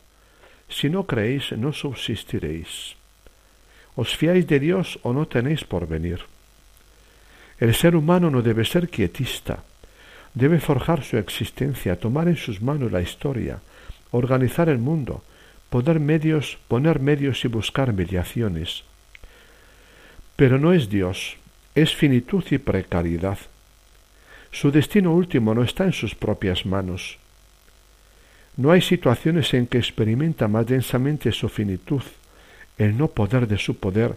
[0.68, 2.97] Si no creéis, no subsistiréis.
[3.99, 6.22] ¿Os fiáis de Dios o no tenéis por venir?
[7.59, 9.66] El ser humano no debe ser quietista,
[10.38, 13.59] debe forjar su existencia, tomar en sus manos la historia,
[14.12, 15.24] organizar el mundo,
[15.68, 18.84] poner medios, poner medios y buscar mediaciones.
[20.36, 21.34] Pero no es Dios,
[21.74, 23.38] es finitud y precariedad.
[24.53, 27.18] Su destino último no está en sus propias manos.
[28.57, 32.03] No hay situaciones en que experimenta más densamente su finitud,
[32.79, 34.16] el no poder de su poder,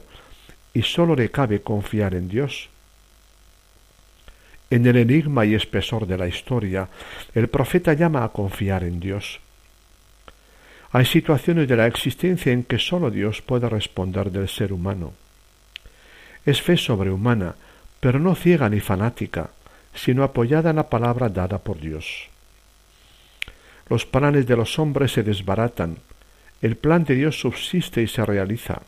[0.74, 2.70] y sólo le cabe confiar en Dios.
[4.70, 6.88] En el enigma y espesor de la historia,
[7.36, 9.42] el profeta llama a confiar en Dios.
[10.94, 15.14] Hay situaciones de la existencia en que sólo Dios puede responder del ser humano.
[16.46, 17.56] Es fe sobrehumana,
[18.00, 19.52] pero no ciega ni fanática,
[19.94, 22.30] sino apoyada en la palabra dada por Dios.
[23.90, 25.98] Los planes de los hombres se desbaratan,
[26.62, 28.82] el plan de Dios subsiste y se realiza.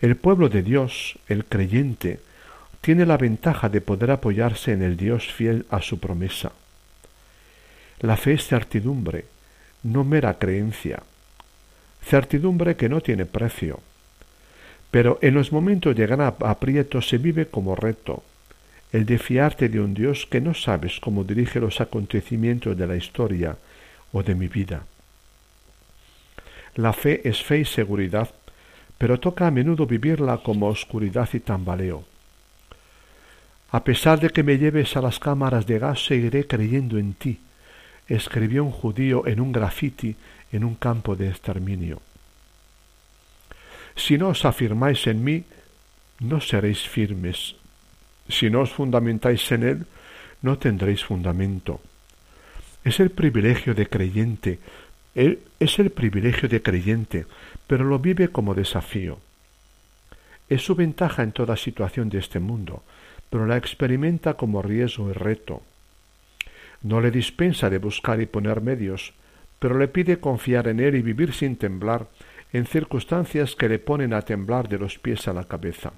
[0.00, 2.20] El pueblo de Dios, el creyente,
[2.80, 6.52] tiene la ventaja de poder apoyarse en el Dios fiel a su promesa.
[8.00, 9.26] La fe es certidumbre,
[9.82, 11.02] no mera creencia,
[12.04, 13.80] certidumbre que no tiene precio.
[14.90, 18.22] Pero en los momentos de gran aprieto se vive como reto,
[18.92, 22.96] el de fiarte de un Dios que no sabes cómo dirige los acontecimientos de la
[22.96, 23.56] historia
[24.12, 24.84] o de mi vida.
[26.76, 28.30] La fe es fe y seguridad,
[28.98, 32.04] pero toca a menudo vivirla como oscuridad y tambaleo.
[33.70, 37.40] A pesar de que me lleves a las cámaras de gas, seguiré creyendo en ti,
[38.08, 40.16] escribió un judío en un grafiti
[40.52, 42.00] en un campo de exterminio.
[43.96, 45.44] Si no os afirmáis en mí,
[46.20, 47.56] no seréis firmes,
[48.28, 49.86] si no os fundamentáis en él,
[50.42, 51.80] no tendréis fundamento.
[52.84, 54.60] Es el privilegio de creyente,
[55.16, 57.26] es el privilegio de creyente,
[57.66, 59.18] pero lo vive como desafío.
[60.48, 62.82] Es su ventaja en toda situación de este mundo,
[63.30, 65.62] pero la experimenta como riesgo y reto.
[66.82, 69.14] No le dispensa de buscar y poner medios,
[69.58, 72.06] pero le pide confiar en él y vivir sin temblar
[72.52, 75.92] en circunstancias que le ponen a temblar de los pies a la cabeza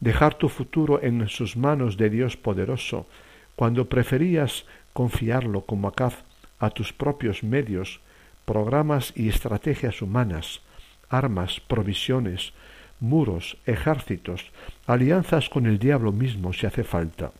[0.00, 3.06] dejar tu futuro en sus manos de Dios poderoso,
[3.54, 6.22] cuando preferías confiarlo como Acaz
[6.58, 8.00] a tus propios medios,
[8.44, 10.60] programas y estrategias humanas,
[11.08, 12.52] armas, provisiones,
[13.00, 14.50] muros, ejércitos,
[14.86, 17.32] alianzas con el diablo mismo si hace falta.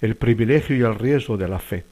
[0.00, 1.84] El privilegio y el riesgo de la fe.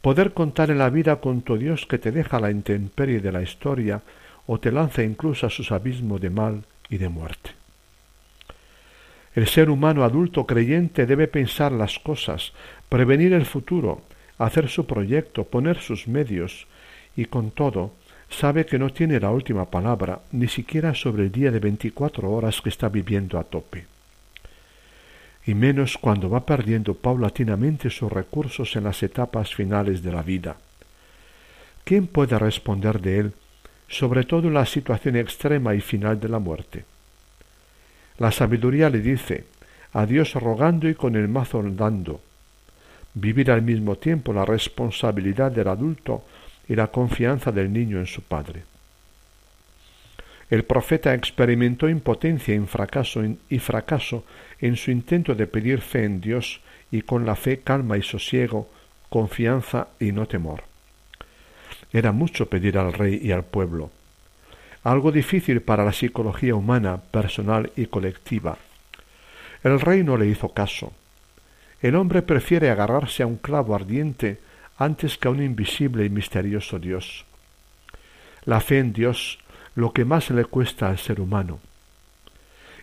[0.00, 3.42] Poder contar en la vida con tu Dios que te deja la intemperie de la
[3.42, 4.02] historia
[4.46, 7.50] o te lanza incluso a sus abismos de mal y de muerte.
[9.34, 12.52] El ser humano adulto creyente debe pensar las cosas,
[12.88, 14.02] prevenir el futuro,
[14.38, 16.66] hacer su proyecto, poner sus medios,
[17.16, 17.92] y con todo
[18.28, 22.60] sabe que no tiene la última palabra, ni siquiera sobre el día de veinticuatro horas
[22.60, 23.86] que está viviendo a tope.
[25.46, 30.56] Y menos cuando va perdiendo paulatinamente sus recursos en las etapas finales de la vida.
[31.84, 33.32] ¿Quién puede responder de él,
[33.88, 36.84] sobre todo en la situación extrema y final de la muerte?
[38.18, 39.44] La sabiduría le dice,
[39.92, 42.20] a Dios rogando y con el mazo dando.
[43.18, 46.24] Vivir al mismo tiempo la responsabilidad del adulto
[46.68, 48.64] y la confianza del niño en su padre.
[50.50, 53.22] El profeta experimentó impotencia y fracaso,
[53.58, 54.24] fracaso
[54.60, 56.60] en su intento de pedir fe en Dios
[56.90, 58.70] y con la fe calma y sosiego,
[59.08, 60.64] confianza y no temor.
[61.92, 63.90] Era mucho pedir al rey y al pueblo
[64.86, 68.56] algo difícil para la psicología humana, personal y colectiva.
[69.64, 70.92] El rey no le hizo caso.
[71.82, 74.40] El hombre prefiere agarrarse a un clavo ardiente
[74.78, 77.24] antes que a un invisible y misterioso Dios.
[78.44, 79.38] La fe en Dios,
[79.74, 81.60] lo que más le cuesta al ser humano.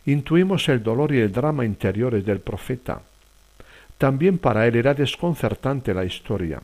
[0.05, 3.01] Intuimos el dolor y el drama interiores del profeta.
[3.97, 6.61] También para él era desconcertante la historia.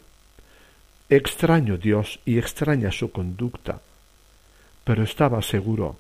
[1.09, 3.80] Extraño Dios y extraña su conducta
[4.89, 5.97] pero estaba seguro.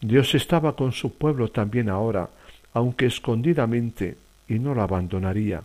[0.00, 2.30] Dios estaba con su pueblo también ahora,
[2.72, 4.16] aunque escondidamente,
[4.48, 5.62] y no lo abandonaría,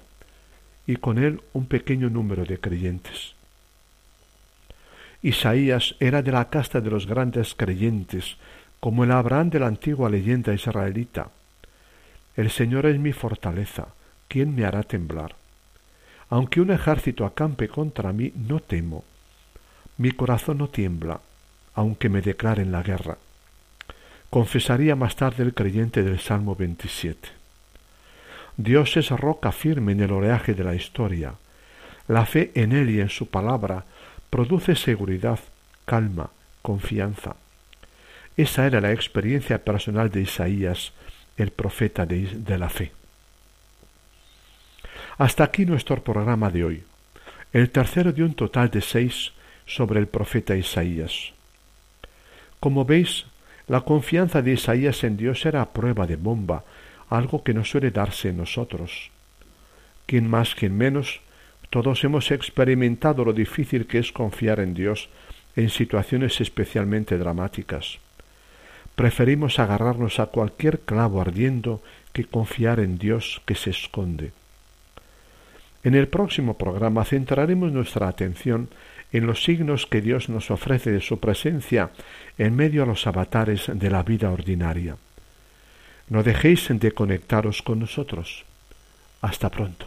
[0.88, 3.36] y con él un pequeño número de creyentes.
[5.22, 8.38] Isaías era de la casta de los grandes creyentes,
[8.80, 11.30] como el Abraham de la antigua leyenda israelita.
[12.38, 13.88] El Señor es mi fortaleza,
[14.30, 15.36] ¿quién me hará temblar?
[16.30, 19.04] Aunque un ejército acampe contra mí, no temo.
[19.98, 21.20] Mi corazón no tiembla,
[21.74, 23.18] aunque me declaren la guerra.
[24.30, 27.39] Confesaría más tarde el creyente del Salmo 27.
[28.62, 31.36] Dios es roca firme en el oleaje de la historia.
[32.10, 33.86] La fe en Él y en su palabra
[34.30, 35.40] produce seguridad,
[35.86, 36.30] calma,
[36.62, 37.38] confianza.
[38.36, 40.92] Esa era la experiencia personal de Isaías,
[41.38, 42.92] el profeta de, la fe.
[45.18, 46.84] Hasta aquí nuestro programa de hoy,
[47.54, 49.32] el tercero de un total de seis
[49.68, 51.32] sobre el profeta Isaías.
[52.60, 53.26] Como veis,
[53.68, 56.66] la confianza de Isaías en Dios era prueba de bomba,
[57.10, 59.12] algo que no suele darse en nosotros.
[60.06, 61.22] Quien más, quien menos,
[61.70, 65.10] todos hemos experimentado lo difícil que es confiar en Dios
[65.56, 68.00] en situaciones especialmente dramáticas.
[68.96, 71.82] Preferimos agarrarnos a cualquier clavo ardiendo
[72.12, 74.32] que confiar en Dios que se esconde.
[75.84, 78.70] En el próximo programa centraremos nuestra atención
[79.12, 81.92] en los signos que Dios nos ofrece de su presencia
[82.38, 84.98] en medio a los avatares de la vida ordinaria.
[86.10, 88.44] No dejéis de conectaros con nosotros.
[89.22, 89.86] Hasta pronto.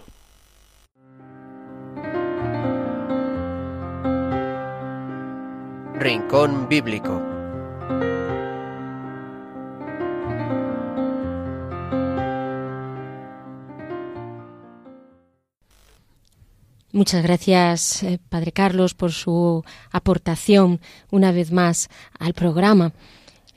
[5.99, 7.21] Rincón Bíblico.
[16.95, 22.93] Muchas gracias, eh, Padre Carlos, por su aportación una vez más al programa.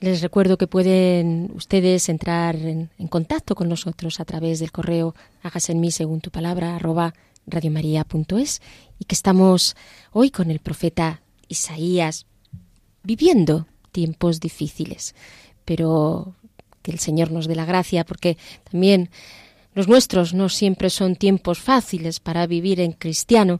[0.05, 5.71] Les recuerdo que pueden ustedes entrar en, contacto con nosotros a través del correo hágase
[5.71, 7.15] en mí según tu palabra arroba
[7.47, 8.61] radiomaria.es
[8.99, 9.75] y que estamos
[10.11, 12.27] hoy con el profeta Isaías
[13.01, 15.15] viviendo tiempos difíciles,
[15.65, 16.35] pero
[16.83, 18.37] que el Señor nos dé la gracia, porque
[18.69, 19.09] también
[19.73, 23.59] los nuestros no siempre son tiempos fáciles para vivir en cristiano,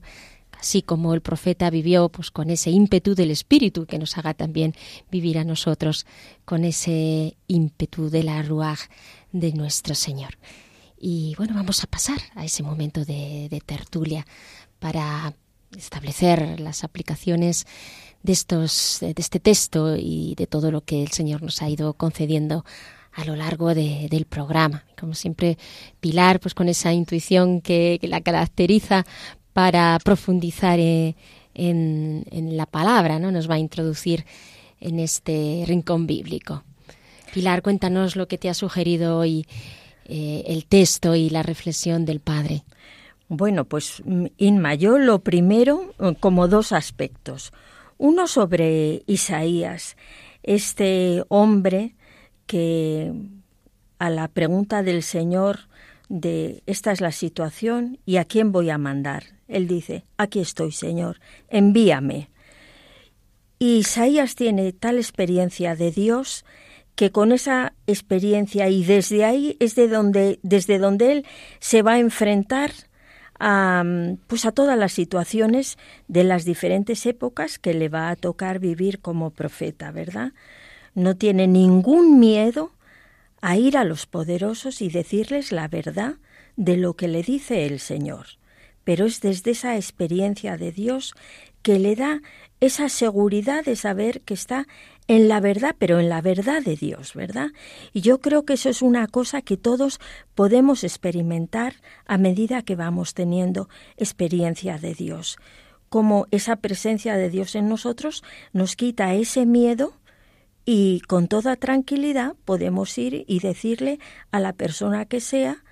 [0.59, 4.73] así como el profeta vivió pues con ese ímpetu del espíritu que nos haga también
[5.11, 6.05] vivir a nosotros
[6.45, 8.79] con ese ímpetu de la ruaj
[9.31, 10.37] de nuestro Señor.
[10.97, 14.25] Y bueno, vamos a pasar a ese momento de, de tertulia
[14.79, 15.35] para
[15.75, 17.65] establecer las aplicaciones
[18.23, 21.93] de, estos, de este texto y de todo lo que el Señor nos ha ido
[21.93, 22.65] concediendo
[23.13, 24.83] a lo largo del programa.
[24.99, 25.57] Como siempre,
[26.01, 29.05] Pilar, pues con esa intuición que, la caracteriza
[29.55, 31.15] para profundizar eh,
[31.53, 32.25] en,
[32.57, 33.31] la palabra, ¿no?
[33.31, 34.25] Nos va a introducir
[34.81, 36.65] en este rincón bíblico.
[37.33, 39.47] Pilar, cuéntanos lo que te ha sugerido hoy
[40.09, 42.65] eh, el texto y la reflexión del Padre.
[43.29, 44.03] Bueno, pues
[44.37, 47.53] Inma, yo lo primero como dos aspectos.
[47.97, 49.95] Uno sobre Isaías,
[50.43, 51.95] este hombre
[52.45, 53.13] que
[53.99, 55.69] a la pregunta del Señor
[56.09, 60.71] de esta es la situación y a quién voy a mandar, él dice, aquí estoy,
[60.71, 61.19] Señor,
[61.49, 62.29] envíame.
[63.59, 66.45] Y Isaías tiene tal experiencia de Dios
[66.95, 71.25] que con esa experiencia y desde ahí es de donde desde donde él
[71.59, 72.71] se va a enfrentar
[73.37, 73.83] a,
[74.27, 75.77] pues a todas las situaciones
[76.07, 80.31] de las diferentes épocas que le va a tocar vivir como profeta, ¿verdad?
[80.93, 82.71] No tiene ningún miedo
[83.41, 86.15] a ir a los poderosos y decirles la verdad
[86.55, 88.27] de lo que le dice el Señor.
[88.85, 91.13] Pero es desde esa experiencia de Dios
[91.61, 92.21] que le da
[92.59, 94.67] esa seguridad de saber que está
[95.07, 97.49] en la verdad, pero en la verdad de Dios, ¿verdad?
[97.91, 99.99] Y yo creo que eso es una cosa que todos
[100.35, 101.75] podemos experimentar
[102.05, 103.67] a medida que vamos teniendo
[103.97, 105.37] experiencia de Dios.
[105.89, 108.23] Como esa presencia de Dios en nosotros
[108.53, 109.93] nos quita ese miedo
[110.65, 113.99] y con toda tranquilidad podemos ir y decirle
[114.31, 115.63] a la persona que sea,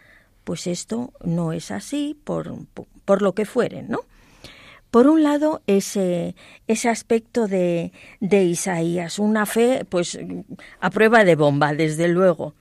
[0.43, 2.53] pues esto no es así por,
[3.05, 3.99] por, lo que fuere, ¿no?
[4.91, 6.35] Por un lado, ese,
[6.67, 10.19] ese aspecto de, de Isaías, una fe, pues,
[10.79, 12.53] a prueba de bomba, desde luego.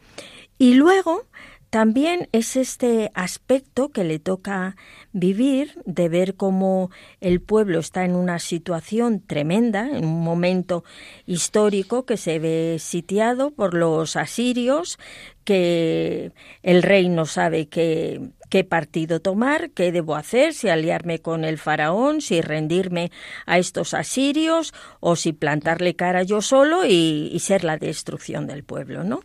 [0.57, 1.27] Y luego,
[1.73, 4.77] también es este aspecto que le toca
[5.15, 6.91] vivir, de ver cómo
[7.23, 10.85] el pueblo está en una situación tremenda, en un momento
[11.25, 14.99] histórico que se ve sitiado por los asirios,
[15.45, 18.21] que el rey no sabe qué,
[18.51, 23.11] qué partido tomar, qué debo hacer, si aliarme con el faraón, si rendirme
[23.47, 28.63] a estos asirios o si plantarle cara yo solo y, y ser la destrucción del
[28.63, 29.23] pueblo, ¿no?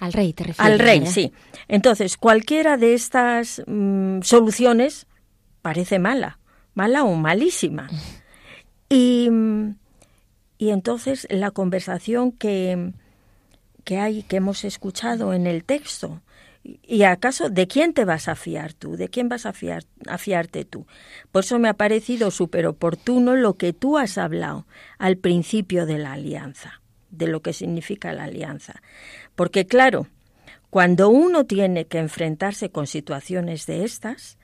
[0.00, 0.72] Al rey, te refieres.
[0.72, 1.32] Al rey, sí.
[1.68, 5.06] Entonces, cualquiera de estas mm, soluciones
[5.62, 6.38] parece mala,
[6.74, 7.88] mala o malísima.
[8.92, 9.28] Y,
[10.58, 12.90] y entonces la conversación que,
[13.84, 16.20] que hay, que hemos escuchado en el texto,
[16.62, 18.96] ¿Y acaso de quién te vas a fiar tú?
[18.96, 20.86] ¿De quién vas a, fiar, a fiarte tú?
[21.32, 24.66] Por eso me ha parecido súper oportuno lo que tú has hablado
[24.98, 28.82] al principio de la alianza, de lo que significa la alianza.
[29.40, 30.06] Porque claro,
[30.68, 34.36] cuando uno tiene que enfrentarse con situaciones de estas,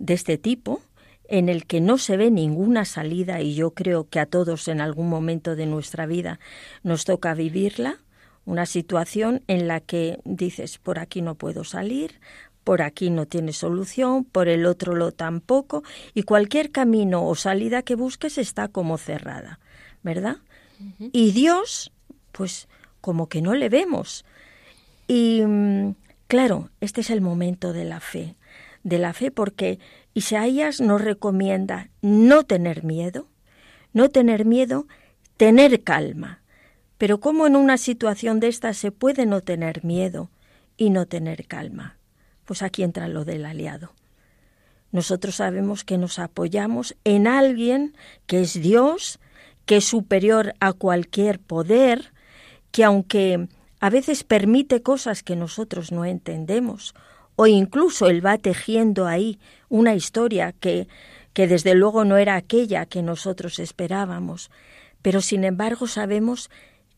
[0.00, 0.82] de este tipo,
[1.28, 4.80] en el que no se ve ninguna salida y yo creo que a todos en
[4.80, 6.40] algún momento de nuestra vida
[6.82, 7.98] nos toca vivirla,
[8.44, 12.18] una situación en la que dices, por aquí no puedo salir,
[12.64, 15.84] por aquí no tiene solución, por el otro lo tampoco,
[16.14, 19.60] y cualquier camino o salida que busques está como cerrada,
[20.02, 20.38] ¿verdad?
[21.12, 21.92] Y Dios,
[22.32, 22.66] pues
[23.00, 24.24] como que no le vemos.
[25.06, 25.94] Y mm,
[26.26, 28.36] claro, este es el momento de la fe,
[28.82, 29.78] de la fe porque
[30.14, 33.28] Isaías nos recomienda no tener miedo,
[33.92, 34.86] no tener miedo,
[35.36, 36.42] tener calma.
[36.98, 40.30] Pero ¿cómo en una situación de esta se puede no tener miedo
[40.76, 41.96] y no tener calma?
[42.44, 43.92] Pues aquí entra lo del aliado.
[44.92, 47.96] Nosotros sabemos que nos apoyamos en alguien
[48.26, 49.18] que es Dios,
[49.64, 52.12] que es superior a cualquier poder,
[52.70, 53.48] que aunque
[53.82, 56.94] a veces permite cosas que nosotros no entendemos,
[57.34, 60.86] o incluso él va tejiendo ahí una historia que,
[61.32, 64.52] que desde luego no era aquella que nosotros esperábamos,
[65.02, 66.48] pero sin embargo sabemos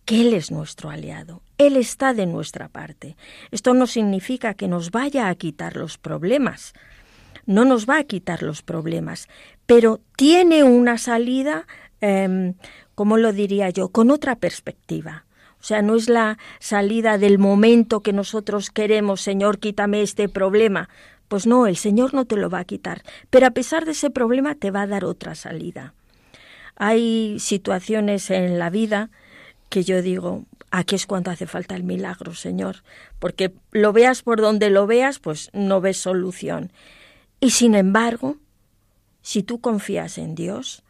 [0.05, 3.17] que Él es nuestro aliado, Él está de nuestra parte.
[3.51, 6.75] Esto no significa que nos vaya a quitar los problemas,
[7.47, 9.29] no nos va a quitar los problemas,
[9.65, 11.67] pero tiene una salida,
[12.03, 12.53] eh,
[12.95, 15.25] ¿cómo lo diría yo?, con otra perspectiva.
[15.65, 20.91] O sea, no es la salida del momento que nosotros queremos, Señor, quítame este problema.
[21.29, 24.11] Pues no, el Señor no te lo va a quitar, pero a pesar de ese
[24.11, 25.95] problema te va a dar otra salida.
[26.77, 29.09] Hay situaciones en la vida
[29.71, 32.83] que yo digo, aquí es cuando hace falta el milagro, Señor,
[33.19, 36.73] porque lo veas por donde lo veas, pues no ves solución.
[37.41, 38.37] Y sin embargo,
[39.23, 40.83] si tú confías en Dios,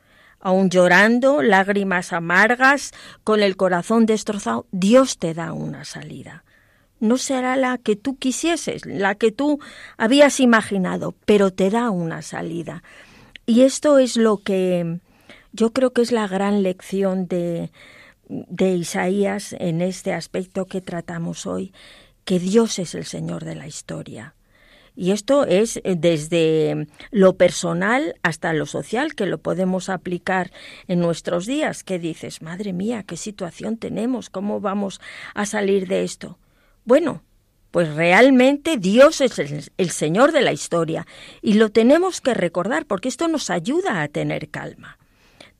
[0.44, 2.92] aun llorando, lágrimas amargas,
[3.24, 6.44] con el corazón destrozado, Dios te da una salida.
[7.00, 9.58] No será la que tú quisieses, la que tú
[9.96, 12.82] habías imaginado, pero te da una salida.
[13.46, 15.00] Y esto es lo que
[15.52, 17.70] yo creo que es la gran lección de,
[18.28, 21.72] de Isaías en este aspecto que tratamos hoy,
[22.26, 24.34] que Dios es el Señor de la historia.
[24.96, 30.52] Y esto es eh, desde lo personal hasta lo social, que lo podemos aplicar
[30.86, 31.82] en nuestros días.
[31.82, 32.42] ¿Qué dices?
[32.42, 35.00] Madre mía, qué situación tenemos, ¿cómo vamos
[35.34, 36.38] a salir de esto?
[36.84, 37.22] Bueno,
[37.70, 41.06] pues realmente Dios es el, el Señor de la historia
[41.42, 44.98] y lo tenemos que recordar porque esto nos ayuda a tener calma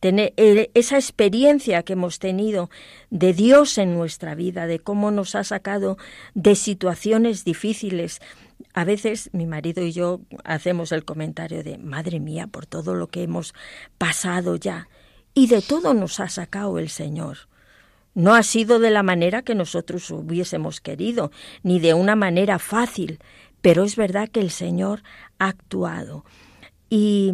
[0.05, 2.69] tener eh, esa experiencia que hemos tenido
[3.09, 5.97] de Dios en nuestra vida, de cómo nos ha sacado
[6.35, 8.21] de situaciones difíciles.
[8.73, 13.09] A veces mi marido y yo hacemos el comentario de, madre mía, por todo lo
[13.09, 13.55] que hemos
[13.99, 14.89] pasado ya.
[15.33, 17.49] Y de todo nos ha sacado el Señor.
[18.15, 21.33] No ha sido de la manera que nosotros hubiésemos querido,
[21.63, 23.19] ni de una manera fácil,
[23.61, 25.03] pero es verdad que el Señor
[25.39, 26.25] ha actuado.
[26.89, 27.33] Y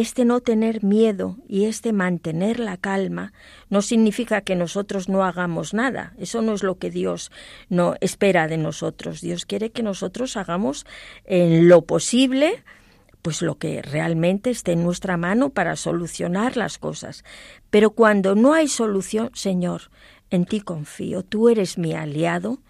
[0.00, 3.32] este no tener miedo y este mantener la calma
[3.68, 6.14] no significa que nosotros no hagamos nada.
[6.18, 7.32] Eso no es lo que Dios
[7.68, 9.20] no espera de nosotros.
[9.20, 10.86] Dios quiere que nosotros hagamos
[11.24, 12.62] en lo posible
[13.22, 17.24] pues lo que realmente esté en nuestra mano para solucionar las cosas.
[17.68, 19.90] Pero cuando no hay solución, Señor,
[20.30, 22.60] en ti confío, tú eres mi aliado,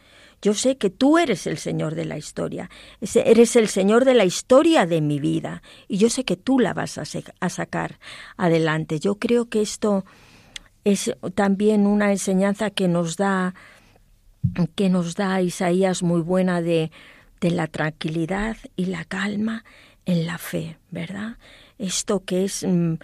[0.40, 2.70] yo sé que tú eres el Señor de la historia,
[3.00, 6.74] eres el Señor de la historia de mi vida y yo sé que tú la
[6.74, 7.98] vas a, sacar
[8.36, 9.00] adelante.
[9.00, 10.04] Yo creo que esto
[10.84, 13.54] es también una enseñanza que nos da
[14.76, 16.92] que nos da Isaías muy buena de,
[17.40, 19.64] de la tranquilidad y la calma
[20.06, 21.36] en la fe, ¿verdad?
[21.78, 22.94] Esto que es mm,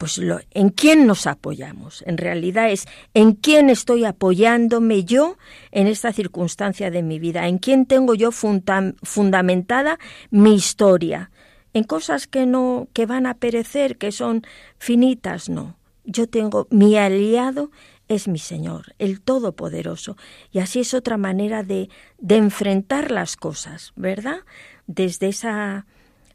[0.00, 2.02] pues lo, en quién nos apoyamos.
[2.06, 5.36] En realidad es en quién estoy apoyándome yo
[5.72, 9.98] en esta circunstancia de mi vida, en quién tengo yo fundamentada
[10.30, 11.30] mi historia,
[11.74, 14.46] en cosas que no que van a perecer, que son
[14.78, 15.76] finitas, no.
[16.06, 17.70] Yo tengo mi aliado
[18.08, 20.16] es mi Señor, el Todopoderoso,
[20.50, 24.38] y así es otra manera de, de enfrentar las cosas, ¿verdad?
[24.86, 25.84] Desde esa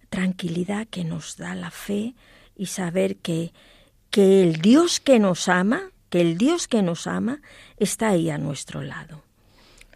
[0.10, 2.14] tranquilidad que nos da la fe,
[2.56, 3.54] y saber que,
[4.10, 7.42] que el Dios que nos ama, que el Dios que nos ama
[7.78, 9.24] está ahí a nuestro lado.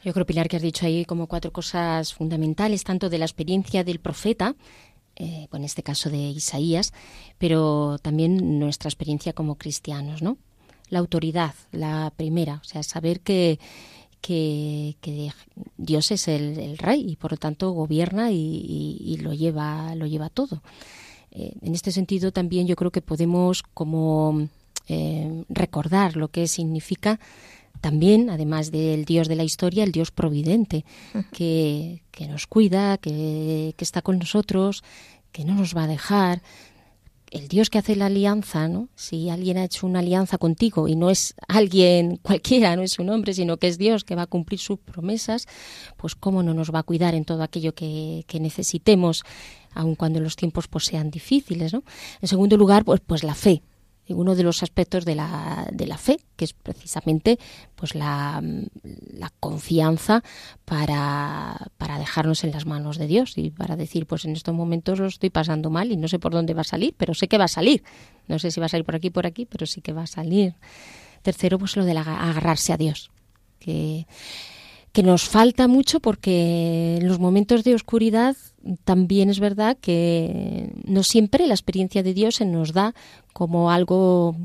[0.04, 3.84] Yo creo, Pilar, que has dicho ahí como cuatro cosas fundamentales, tanto de la experiencia
[3.84, 4.56] del profeta,
[5.16, 6.94] eh, en este caso de Isaías,
[7.38, 10.38] pero también nuestra experiencia como cristianos, ¿no?
[10.88, 13.60] La autoridad, la primera, o sea, saber que,
[14.22, 14.96] que,
[15.78, 20.64] Dios es el, rey y por lo tanto gobierna y, lo lleva lo lleva todo.
[21.32, 24.48] Eh, en este sentido también yo creo que podemos como
[24.88, 27.20] eh, recordar lo que significa
[27.82, 30.84] también, además del Dios de la historia, el Dios providente,
[31.32, 34.84] que, que nos cuida, que, que, está con nosotros,
[35.32, 36.42] que no nos va a dejar.
[37.32, 38.90] El Dios que hace la alianza, ¿no?
[38.96, 43.10] Si alguien ha hecho una alianza contigo y no es alguien cualquiera, no es un
[43.10, 45.48] hombre, sino que es Dios que va a cumplir sus promesas,
[45.98, 49.24] pues cómo no nos va a cuidar en todo aquello que, que necesitemos,
[49.74, 51.84] aun cuando los tiempos pues, sean difíciles, ¿no?
[52.22, 53.62] En segundo lugar, pues, pues la fe,
[54.10, 57.40] uno de los aspectos de la, de la fe, que es precisamente
[57.76, 58.42] pues la,
[59.14, 60.24] la confianza
[60.66, 65.00] para, para, dejarnos en las manos de Dios y para decir, pues en estos momentos
[65.00, 67.38] lo estoy pasando mal y no sé por dónde va a salir, pero sé que
[67.38, 67.84] va a salir.
[68.28, 70.08] No sé si va a salir por aquí, por aquí, pero sí que va a
[70.08, 70.56] salir.
[71.22, 73.12] Tercero, pues lo de agarrarse a Dios,
[73.60, 74.06] que
[74.92, 78.36] que nos falta mucho porque en los momentos de oscuridad
[78.84, 82.94] también es verdad que no siempre la experiencia de Dios se nos da
[83.40, 84.36] como algo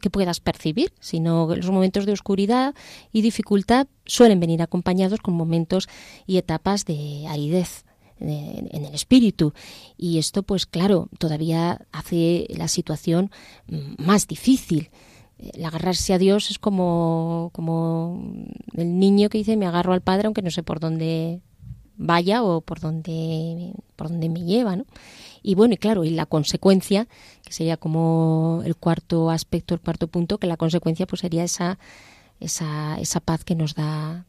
[0.00, 2.72] que puedas percibir, sino los momentos de oscuridad
[3.12, 5.88] y dificultad suelen venir acompañados con momentos
[6.24, 7.84] y etapas de aridez
[8.20, 9.54] en el espíritu.
[9.96, 13.32] Y esto pues claro todavía hace la situación
[13.98, 14.90] más difícil.
[15.36, 18.22] El agarrarse a Dios es como, como
[18.74, 21.40] el niño que dice me agarro al Padre aunque no sé por dónde
[21.96, 24.84] vaya o por dónde, por dónde me lleva, ¿no?
[25.42, 27.06] Y bueno, y claro, y la consecuencia,
[27.44, 31.78] que sería como el cuarto aspecto, el cuarto punto, que la consecuencia pues sería esa,
[32.40, 34.24] esa, esa paz que nos da,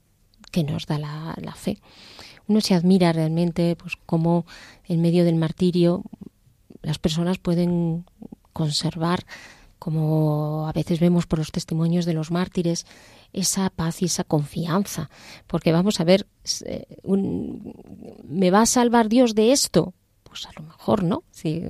[0.51, 1.79] que nos da la, la fe.
[2.47, 4.45] Uno se admira realmente pues cómo
[4.87, 6.03] en medio del martirio
[6.81, 8.05] las personas pueden
[8.53, 9.25] conservar
[9.79, 12.85] como a veces vemos por los testimonios de los mártires,
[13.35, 15.09] esa paz y esa confianza.
[15.45, 16.25] Porque vamos a ver,
[16.65, 16.85] eh,
[18.23, 19.93] ¿me va a salvar Dios de esto?
[20.23, 21.23] Pues a lo mejor no.
[21.31, 21.63] Si,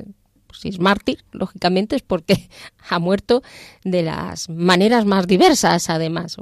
[0.45, 2.49] pues es mártir, lógicamente es porque
[2.89, 3.41] ha muerto
[3.83, 6.37] de las maneras más diversas, además.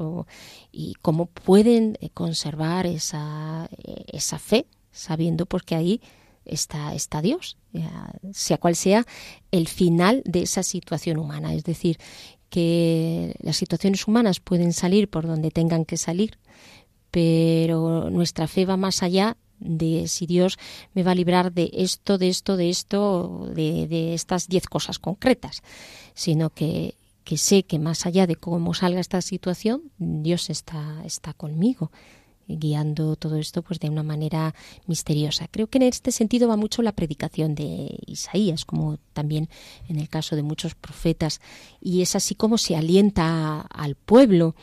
[0.72, 6.02] y cómo pueden eh, conservar esa, eh, esa fe, sabiendo pues que ahí
[6.44, 7.58] está, está Dios,
[8.34, 9.06] sea cual sea
[9.52, 11.54] el final de esa situación humana.
[11.54, 11.98] Es decir,
[12.54, 16.38] que las situaciones humanas pueden salir por donde tengan que salir,
[17.10, 20.60] pero nuestra fe va más allá de si Dios
[20.94, 25.00] me va a librar de esto, de esto, de esto, de, de estas diez cosas
[25.00, 25.64] concretas,
[26.14, 26.94] sino que,
[27.24, 31.90] que sé que más allá de cómo salga esta situación, Dios está, está conmigo
[32.48, 34.54] guiando todo esto pues de una manera
[34.88, 35.48] misteriosa.
[35.50, 39.50] Creo que en este sentido va mucho la predicación de Isaías, como también
[39.90, 41.42] en el caso de muchos profetas,
[41.82, 44.56] y es así como se alienta al pueblo.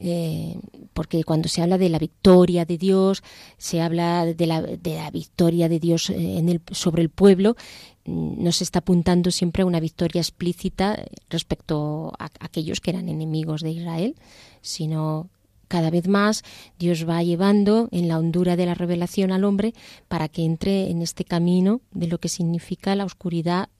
[0.00, 0.58] Eh,
[0.92, 3.22] porque cuando se habla de la victoria de Dios,
[3.58, 7.56] se habla de la, de la victoria de Dios eh, en el, sobre el pueblo,
[8.04, 13.08] mm, no se está apuntando siempre a una victoria explícita respecto a aquellos que eran
[13.08, 14.16] enemigos de Israel,
[14.62, 15.28] sino
[15.74, 16.44] cada vez más
[16.78, 19.74] Dios va llevando en la hondura de la revelación al hombre
[20.06, 23.70] para que entre en este camino de lo que significa la oscuridad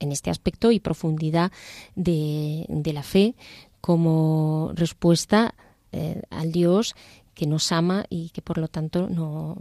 [0.00, 1.52] en este aspecto y profundidad
[1.96, 3.34] de, la fe
[3.82, 5.54] como respuesta
[5.92, 6.94] eh, al Dios
[7.34, 9.58] que nos ama y que por lo tanto no,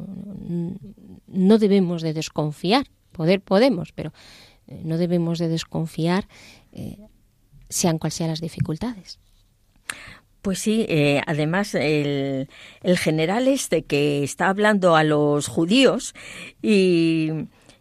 [1.27, 2.88] no debemos de desconfiar.
[3.11, 4.13] Poder podemos, pero
[4.67, 6.29] eh, no debemos de desconfiar
[6.71, 6.97] eh,
[7.67, 9.19] sean cuales sean las dificultades.
[10.45, 12.47] Pues sí, eh, además el,
[12.97, 16.13] general este que está hablando a los judíos
[16.61, 17.31] y,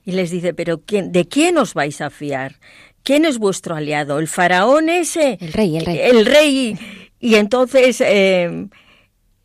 [0.06, 2.54] les dice, pero quién, ¿de quién os vais a fiar?
[3.02, 4.18] ¿Quién es vuestro aliado?
[4.18, 5.36] ¿El faraón ese?
[5.42, 5.98] El rey, el rey.
[6.00, 6.78] El rey.
[7.20, 8.68] Y entonces, eh,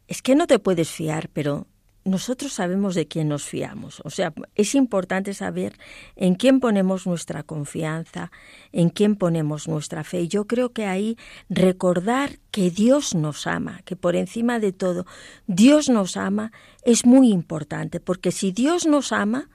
[0.08, 1.68] es que no te puedes fiar, pero
[2.10, 4.02] nosotros sabemos de quién nos fiamos.
[4.04, 5.78] O sea, es importante saber
[6.16, 8.32] en quién ponemos nuestra confianza,
[8.72, 10.22] en quién ponemos nuestra fe.
[10.22, 11.18] Y yo creo que ahí
[11.50, 15.06] recordar que Dios nos ama, que por encima de todo
[15.48, 16.52] Dios nos ama,
[16.84, 19.50] es muy importante, porque si Dios nos ama,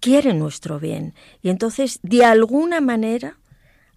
[0.00, 1.14] quiere nuestro bien.
[1.42, 3.38] Y entonces, de alguna manera,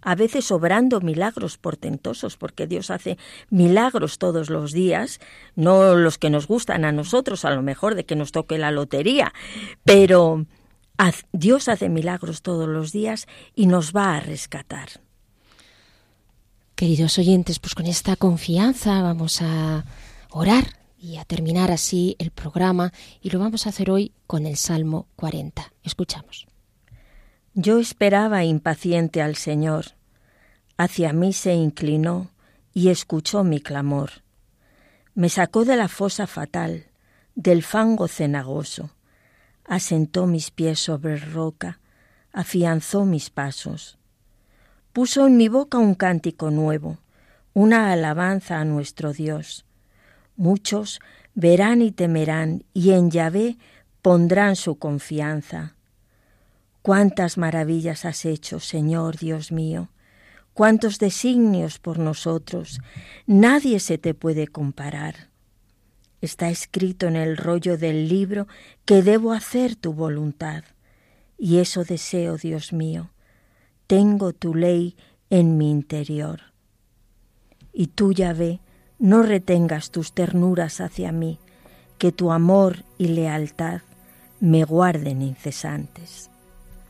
[0.08, 3.18] a veces obrando milagros portentosos, porque Dios hace
[3.50, 5.20] milagros todos los días,
[5.58, 8.72] no los que nos gustan a nosotros, a lo mejor de que nos toque la
[8.72, 9.34] lotería,
[9.84, 10.46] pero
[11.34, 14.88] Dios hace milagros todos los días y nos va a rescatar.
[16.76, 19.84] Queridos oyentes, pues con esta confianza vamos a
[20.30, 24.56] orar y a terminar así el programa y lo vamos a hacer hoy con el
[24.56, 25.74] Salmo 40.
[25.84, 26.48] Escuchamos.
[27.54, 29.97] Yo esperaba impaciente al Señor.
[30.78, 32.30] Hacia mí se inclinó
[32.72, 34.12] y escuchó mi clamor.
[35.16, 36.86] Me sacó de la fosa fatal,
[37.34, 38.92] del fango cenagoso.
[39.66, 41.80] Asentó mis pies sobre roca,
[42.32, 43.98] afianzó mis pasos.
[44.94, 47.00] Puso en mi boca un cántico nuevo,
[47.54, 49.66] una alabanza a nuestro Dios.
[50.36, 51.00] Muchos
[51.34, 53.58] verán y temerán, y en Yahvé
[54.04, 55.76] pondrán su confianza.
[56.84, 59.90] Cuántas maravillas has hecho, Señor Dios mío,
[60.58, 62.80] cuántos designios por nosotros,
[63.28, 65.30] nadie se te puede comparar.
[66.20, 68.48] Está escrito en el rollo del libro
[68.84, 70.64] que debo hacer tu voluntad,
[71.38, 73.12] y eso deseo, Dios mío.
[73.86, 74.96] Tengo tu ley
[75.30, 76.42] en mi interior.
[77.72, 78.60] Y tú, Yahvé,
[78.98, 81.38] no retengas tus ternuras hacia mí,
[82.00, 83.82] que tu amor y lealtad
[84.40, 86.32] me guarden incesantes.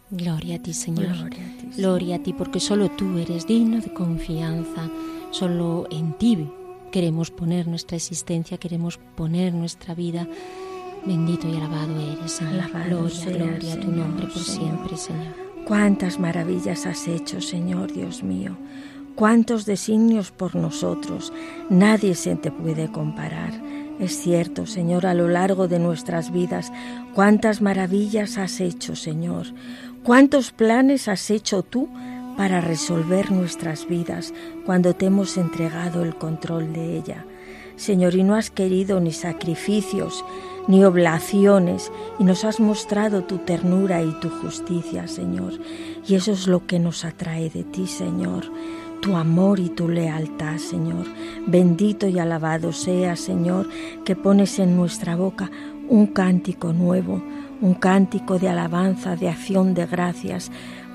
[0.10, 1.30] Gloria a ti, Señor.
[1.76, 4.90] Gloria a ti, porque solo tú eres digno de confianza.
[5.32, 6.50] Solo en ti
[6.92, 10.28] queremos poner nuestra existencia, queremos poner nuestra vida.
[11.06, 12.70] Bendito y alabado eres, Señor.
[12.72, 15.48] gloria, gloria a tu nombre por siempre, Señor.
[15.66, 18.58] Cuántas maravillas has hecho, Señor Dios mío.
[19.16, 21.34] Cuántos designios por nosotros.
[21.70, 23.52] Nadie se te puede comparar.
[24.00, 26.72] Es cierto, Señor, a lo largo de nuestras vidas,
[27.16, 29.48] cuántas maravillas has hecho, Señor.
[30.04, 31.90] ¿Cuántos planes has hecho tú
[32.38, 34.34] para resolver nuestras vidas
[34.66, 37.26] cuando te hemos entregado el control de ella?
[37.76, 40.24] Señor, y no has querido ni sacrificios
[40.68, 45.54] ni oblaciones, y nos has mostrado tu ternura y tu justicia, Señor.
[46.06, 48.52] Y eso es lo que nos atrae de ti, Señor
[49.02, 51.06] tu amor y tu lealtad, Señor.
[51.46, 53.70] Bendito y alabado sea, Señor,
[54.04, 55.52] que pones en nuestra boca
[55.88, 57.22] un cántico nuevo,
[57.62, 60.52] un cántico de alabanza, de acción de gracias,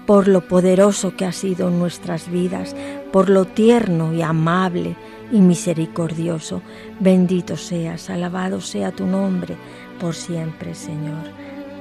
[0.07, 2.75] por lo poderoso que ha sido en nuestras vidas,
[3.13, 4.97] por lo tierno y amable
[5.31, 6.63] y misericordioso.
[7.01, 9.57] Bendito seas, alabado sea tu nombre
[10.01, 11.25] por siempre, Señor.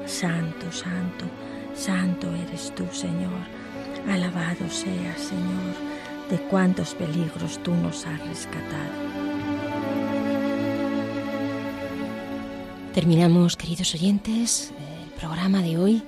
[0.06, 1.26] Santo, santo,
[1.74, 3.42] santo eres tú, Señor.
[4.10, 5.76] Alabado seas, Señor,
[6.30, 9.11] de cuántos peligros tú nos has rescatado.
[12.94, 16.04] Terminamos, queridos oyentes, el programa de hoy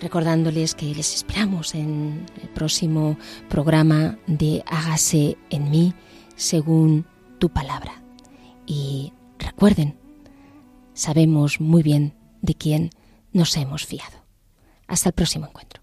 [0.00, 3.16] recordándoles que les esperamos en el próximo
[3.48, 5.94] programa de Hágase en mí
[6.34, 7.06] según
[7.38, 8.02] tu palabra.
[8.66, 9.96] Y recuerden,
[10.92, 12.90] sabemos muy bien de quién
[13.32, 14.24] nos hemos fiado.
[14.88, 15.82] Hasta el próximo encuentro.